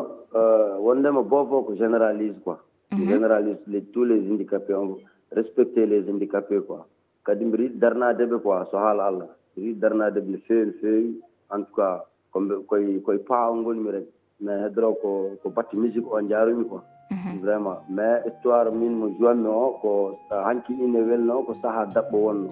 wondema 0.85 1.21
boofo 1.23 1.65
ko 1.65 1.71
généralise 1.75 2.37
quoi. 2.43 2.57
Mhm. 2.91 3.07
généraliste 3.09 3.67
les 3.67 3.81
tous 3.93 4.03
les 4.05 4.19
handicapé 4.31 4.73
on 4.73 4.97
respecté 5.31 5.85
les 5.85 6.09
handicapé 6.09 6.59
quoi. 6.67 6.87
Kadi 7.25 7.45
mbiɗa 7.45 7.63
yiɗi 7.63 7.79
darnadeɓe 7.79 8.37
quoi 8.41 8.65
so 8.71 8.77
haala 8.77 9.03
allah. 9.09 9.27
Mbiɗa 9.53 9.67
yiɗi 9.67 9.79
darnadeɓe 9.79 10.29
no 10.31 10.37
feewi 10.47 10.65
no 10.65 10.73
feewi 10.81 11.21
en 11.53 11.61
tout 11.63 11.75
cas 11.75 12.01
komɓe 12.33 12.53
koye 12.67 12.99
koye 13.05 13.19
paawo 13.19 13.63
gonmi 13.63 13.91
rek. 13.91 14.07
Mais 14.41 14.57
heddoro 14.63 14.93
ko 15.01 15.09
ko 15.43 15.49
batte 15.49 15.73
musique 15.75 16.07
o 16.11 16.19
jarumi 16.27 16.65
quoi. 16.65 16.81
Mhm. 17.11 17.39
Vraiment. 17.41 17.79
Mais 17.89 18.21
histoire 18.27 18.71
min 18.71 18.93
mo 18.99 19.09
jowanmi 19.19 19.47
o 19.47 19.77
ko 19.81 20.17
hanki 20.31 20.73
ine 20.73 20.99
welno 21.09 21.43
ko 21.45 21.53
saaha 21.61 21.85
daɓɓo 21.93 22.17
wonno. 22.25 22.49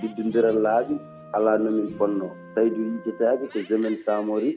Diddodiral 0.00 0.58
laaɓi 0.66 0.94
ala 1.34 1.58
nomin 1.58 1.88
ponno. 1.98 2.26
Tawde 2.54 2.76
yijetaki 2.76 3.46
ko 3.52 3.58
jemaine 3.68 3.96
samori 4.04 4.50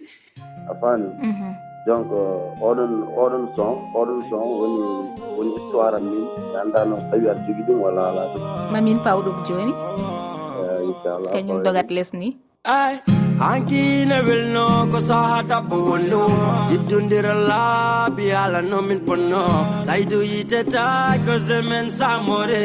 a 0.70 0.74
faami 0.82 1.08
mhm. 1.22 1.52
donc 1.88 2.08
euh, 2.12 2.63
oɗon 2.67 2.91
oɗon 3.24 3.43
son 3.56 3.74
oɗon 4.00 4.19
son 4.30 4.39
woni 4.60 4.82
woni 5.38 5.52
histoire 5.58 5.96
am 6.00 6.04
min. 6.12 6.24
Mi 6.52 6.56
anndano 6.62 6.96
so 6.96 7.04
tawi 7.12 7.26
aɗa 7.32 7.41
jogii 7.48 7.65
ɗum 7.67 7.80
walla 7.84 8.02
ala 8.10 8.24
ɗum. 8.32 8.41
Mamin 8.72 8.98
pawɗum 9.06 9.38
joni 9.48 9.74
eh, 10.63 10.80
inchallah 10.88 11.32
kañum 11.36 11.60
dogat 11.65 11.89
lesni 11.91 12.30
hankine 13.39 14.17
welno 14.28 14.65
ko 14.91 15.00
saha 15.10 15.39
dabbo 15.50 15.78
wonno 15.89 16.24
yiddodira 16.72 17.34
laabi 17.50 18.28
ala 18.41 18.62
nomin 18.62 19.00
ponno. 19.08 19.43
Saydu 19.88 20.19
yiteta 20.32 20.86
ko 21.26 21.34
men 21.69 21.88
samore 22.00 22.62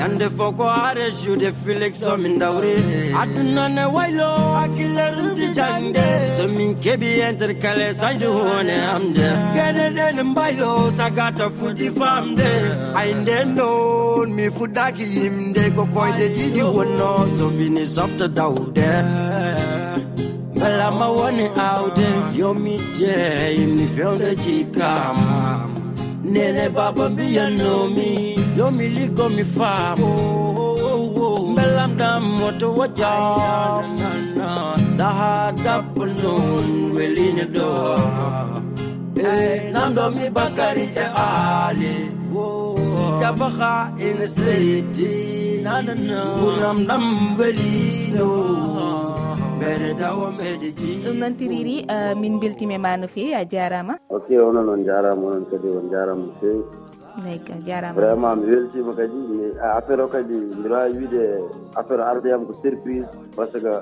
yande 0.00 0.28
fo 0.36 0.52
ko 0.52 0.64
are 0.64 1.10
jude 1.20 1.50
filix 1.62 1.94
somin 2.04 2.38
dawre. 2.42 2.74
Adunane 3.22 3.84
waylo 3.94 4.30
hakkille 4.58 5.06
ruti 5.16 5.48
jangde 5.58 6.06
somin 6.36 6.74
keeɓi 6.82 7.10
intercalé 7.28 7.88
saydu 8.00 8.28
wone 8.38 8.76
amde. 8.94 9.28
Gene 9.56 9.84
ɗene 9.96 10.22
mbaylo 10.30 10.90
sagata 10.98 11.46
fuɗɗi 11.56 11.88
famde 11.98 12.50
ay 12.98 13.10
nden 13.20 13.48
ɗon 13.56 14.28
mi 14.36 14.46
fuɗɗaki 14.56 15.04
yimde 15.16 15.64
ko 15.76 15.82
koyɗe 15.94 16.26
ɗiɗi 16.36 16.62
wonno. 16.76 17.10
So 17.36 17.44
fini 17.56 17.84
softa 17.86 18.26
dawde. 18.38 18.90
kalama 20.62 21.06
woni 21.16 21.46
awde 21.68 22.08
yomitey 22.40 23.56
mi 23.74 23.84
fewde 23.94 24.30
cikama 24.42 25.66
nene 26.32 26.64
baba 26.76 27.04
mbiyannomi 27.10 28.10
yomi 28.58 28.86
liggo 28.96 29.26
mi 29.36 29.44
faamo. 29.54 30.12
Belamdam 31.56 32.24
moto 32.38 32.68
wojam 32.78 33.88
saha 34.96 35.52
dabbo 35.64 36.04
non 36.20 36.68
weline 36.96 37.44
ɗo. 37.54 37.70
E 39.30 39.70
namdomi 39.74 40.24
bakari 40.36 40.86
e 41.04 41.06
aali 41.26 41.94
jabaha 43.20 43.74
ene 44.06 44.26
seyti 44.38 45.10
nanana 45.64 46.20
gunam 46.38 47.08
welino 47.38 48.30
ɗum 49.62 51.16
noon 51.20 51.34
tiriri 51.38 51.86
uh, 51.88 52.14
min 52.18 52.40
beltimima 52.40 52.96
no 52.98 53.06
fewi 53.06 53.32
a 53.34 53.44
jarama. 53.44 53.94
Ok 54.10 54.28
onon 54.30 54.68
on 54.68 54.84
jarama 54.84 55.22
onon 55.30 55.44
kadi 55.50 55.68
on 55.68 55.86
jarama 55.92 56.26
no 56.26 56.32
fewi. 56.40 56.62
Eyyi 57.30 57.62
jarama. 57.68 57.94
Vraiment 58.00 58.36
mi 58.42 58.46
weltima 58.50 58.92
kadi 59.00 59.20
affaire 59.76 60.02
o 60.02 60.08
kadi 60.08 60.34
mbiɗa 60.58 60.76
wawi 60.82 60.96
wiide 60.98 61.24
affaire 61.76 62.02
ardeyam 62.10 62.46
ko 62.46 62.52
surprise 62.62 63.06
par 63.36 63.46
ce 63.52 63.58
que 63.64 63.72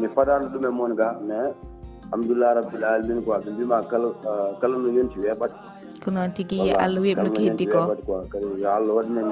mi 0.00 0.08
faɗano 0.14 0.46
ɗum 0.52 0.64
e 0.68 0.70
moon 0.78 0.94
ga 0.94 1.08
mais 1.26 1.54
alhamdulillah 2.12 2.50
rabbil 2.60 2.84
alamin 2.84 3.18
quoi 3.24 3.38
ɓe 3.44 3.50
mbima 3.56 3.80
kala 3.90 4.08
eh, 4.30 4.50
kala 4.60 4.76
no 4.78 4.88
yonti 4.92 5.18
weɓat. 5.24 5.52
Ko 6.04 6.10
noon 6.10 6.32
tigui 6.36 6.68
yo 6.68 6.76
allah 6.84 7.00
weɓno 7.00 7.30
ko. 7.32 7.40
heddi 7.42 7.66
ko 7.72 7.80
kadi 8.32 8.46
yo 8.62 8.68
allah 8.68 8.92
waɗinen 8.98 9.28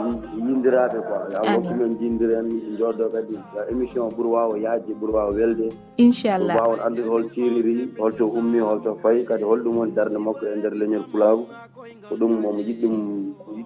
yindirade 0.46 0.98
quoi 1.04 1.20
yo 1.32 1.36
allah 1.40 1.54
hokkumen 1.60 1.92
jindiren 2.00 2.48
jooɗo 2.78 3.04
kadi 3.12 3.34
eh, 3.36 3.70
émission 3.72 4.08
ɓuuri 4.16 4.28
wawa 4.32 4.54
yaaje 4.64 4.92
ɓuuri 5.00 5.12
wawa 5.12 5.30
welde. 5.36 5.68
Inchallah. 5.98 6.56
Wawon 6.56 6.80
andude 6.86 7.08
hol 7.12 7.24
ciriri 7.34 7.76
holto 8.00 8.24
ummi 8.38 8.58
holto 8.64 8.96
fayi 9.02 9.24
kadi 9.28 9.44
holɗum 9.44 9.76
woni 9.76 9.92
darde 9.92 10.16
makko 10.18 10.46
e 10.46 10.56
nder 10.56 10.72
leñol 10.80 11.04
pulagu. 11.12 11.44
Ko 12.08 12.16
ɗum 12.16 12.32
omo 12.48 12.60
yiɗɗum 12.64 12.96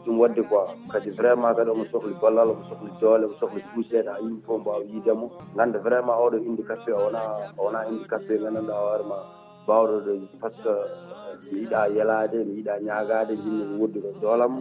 ɗum 0.05 0.19
wadde 0.21 0.43
quoi. 0.49 0.65
Kadi 0.93 1.11
vraiment 1.11 1.55
kadi 1.57 1.71
omo 1.71 1.85
sohli 1.93 2.15
gollal 2.21 2.49
omo 2.53 2.65
sohli 2.71 2.91
doole 3.01 3.25
omo 3.27 3.35
sohli 3.41 3.61
duuseɗe 3.75 4.09
ha 4.11 4.19
yimɓe 4.23 4.43
fof 4.47 4.61
mbawa 4.61 4.85
yiidemo 4.91 5.27
ganda 5.57 5.79
vraiment 5.79 6.19
oɗo 6.25 6.37
indi 6.49 6.63
kaspe 6.63 6.91
o 6.93 6.99
wona 7.05 7.21
o 7.59 7.65
wona 7.65 7.87
indi 7.91 8.05
kaspe 8.09 8.39
gandanɗa 8.43 8.75
hoorema 8.75 9.19
bawɗo 9.67 9.97
ɗo 10.05 10.13
par 10.41 10.53
ce 10.53 10.63
que 10.63 10.71
eh, 10.71 11.53
mi 11.53 11.59
yiiɗa 11.61 11.81
yelade 11.97 12.39
mi 12.47 12.53
yiiɗa 12.57 12.75
ñagade 12.87 13.33
jinmi 13.43 13.65
mi 13.71 13.75
woddi 13.81 13.99
ko 14.05 14.11
doolam 14.21 14.53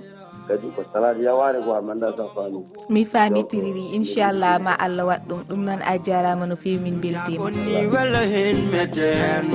kadi 0.48 0.68
ko 0.76 0.82
salade 0.94 1.22
yawani 1.28 1.60
quoi 1.66 1.82
mi 1.86 1.92
anda 1.92 2.10
tan 2.18 2.30
faami. 2.36 2.60
Mi 2.90 3.02
faamitiriri 3.06 3.86
inchallah 3.98 4.60
ma 4.66 4.74
allah 4.86 5.06
waɗ 5.12 5.22
ɗum. 5.28 5.40
Ɗum 5.50 5.62
noon 5.68 5.82
a 5.84 5.94
jarama 6.06 6.46
no 6.48 6.56
fewi 6.56 6.80
min 6.80 6.96
beltimani 7.04 7.88
wella 7.94 8.22
hen 8.34 8.58
meten 8.72 9.46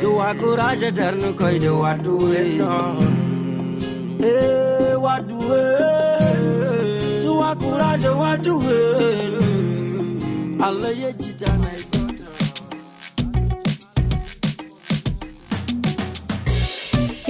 sowa 0.00 0.34
courage 0.40 0.88
darno 0.98 1.28
koyde 1.38 1.70
wattu 1.82 2.14
non 2.58 2.98
e 4.18 4.49
wadduhe 5.20 5.62
sowa 7.22 7.54
courage 7.56 8.08
wadduhe 8.08 8.80
allah 10.66 10.92
ye 11.00 11.12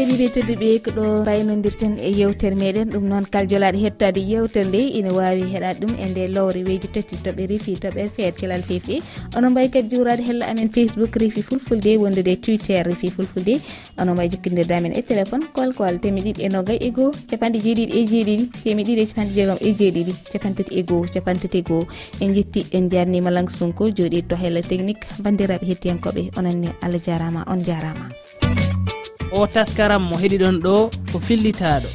keɗiɓe 0.00 0.26
tedduɓe 0.34 0.68
ko 0.84 0.90
ɗo 0.96 1.04
baynodirten 1.28 1.94
e 2.00 2.10
yewtere 2.18 2.56
meɗen. 2.56 2.88
Ɗum 2.92 3.04
noon 3.10 3.24
kaljolaɗe 3.32 3.78
hettade 3.84 4.20
yewtere 4.30 4.64
nde 4.68 4.80
ina 4.98 5.10
wawi 5.12 5.44
heɗade 5.52 5.78
ɗum 5.80 5.92
e 6.04 6.06
nde 6.10 6.22
lowre 6.34 6.60
weji 6.68 6.88
tati 6.94 7.16
toɓe 7.24 7.42
reefi 7.50 7.72
toɓe 7.82 8.08
feere 8.14 8.32
celal 8.38 8.62
fefe 8.68 9.02
onon 9.36 9.50
mbawi 9.52 9.68
kadi 9.74 9.88
jurade 9.92 10.22
hello 10.28 10.44
amen 10.50 10.70
facebook 10.76 11.12
reefi 11.20 11.42
fulfulde 11.48 11.90
wondude 12.02 12.32
twitter 12.44 12.80
reefi 12.88 13.10
fulfulde. 13.16 13.60
Onon 14.00 14.14
mbawi 14.14 14.28
jokkodirde 14.32 14.74
amen 14.78 14.92
e 14.96 15.02
téléphone 15.02 15.44
kol 15.52 15.74
kol 15.78 16.00
temi 16.00 16.20
ɗiɗi 16.24 16.40
e 16.46 16.48
nogay 16.48 16.78
e 16.80 16.90
goho 16.96 17.12
capanɗe 17.30 17.58
jeeɗiɗi 17.64 17.92
e 17.98 18.06
jeeɗiɗi 18.12 18.44
temi 18.64 18.82
ɗiɗi 18.88 19.02
e 19.04 19.06
capanɗe 19.10 19.32
jeegom 19.36 19.58
e 19.60 19.70
jeeɗiɗi 19.78 20.12
capantati 20.32 20.72
e 20.80 20.82
goho 20.82 21.04
capantati 21.14 21.58
e 21.58 21.62
goho 21.68 21.84
en 22.22 22.34
jetti 22.34 22.66
en 22.72 22.88
jarnima 22.88 23.30
lang 23.30 23.48
jooɗi 23.48 24.28
to 24.28 24.36
hello 24.36 24.60
technique. 24.62 25.04
Bandiraɓe 25.22 25.64
hettiyankoɓe 25.70 26.30
ononne 26.38 26.68
allah 26.80 27.00
jarama 27.06 27.44
on 27.52 27.60
jarama. 27.68 28.08
o 29.33 29.47
taskaram 29.55 30.03
mo 30.09 30.16
heeɗiɗon 30.23 30.57
ɗo 30.64 30.75
ko 31.12 31.16
fillitaɗo 31.27 31.88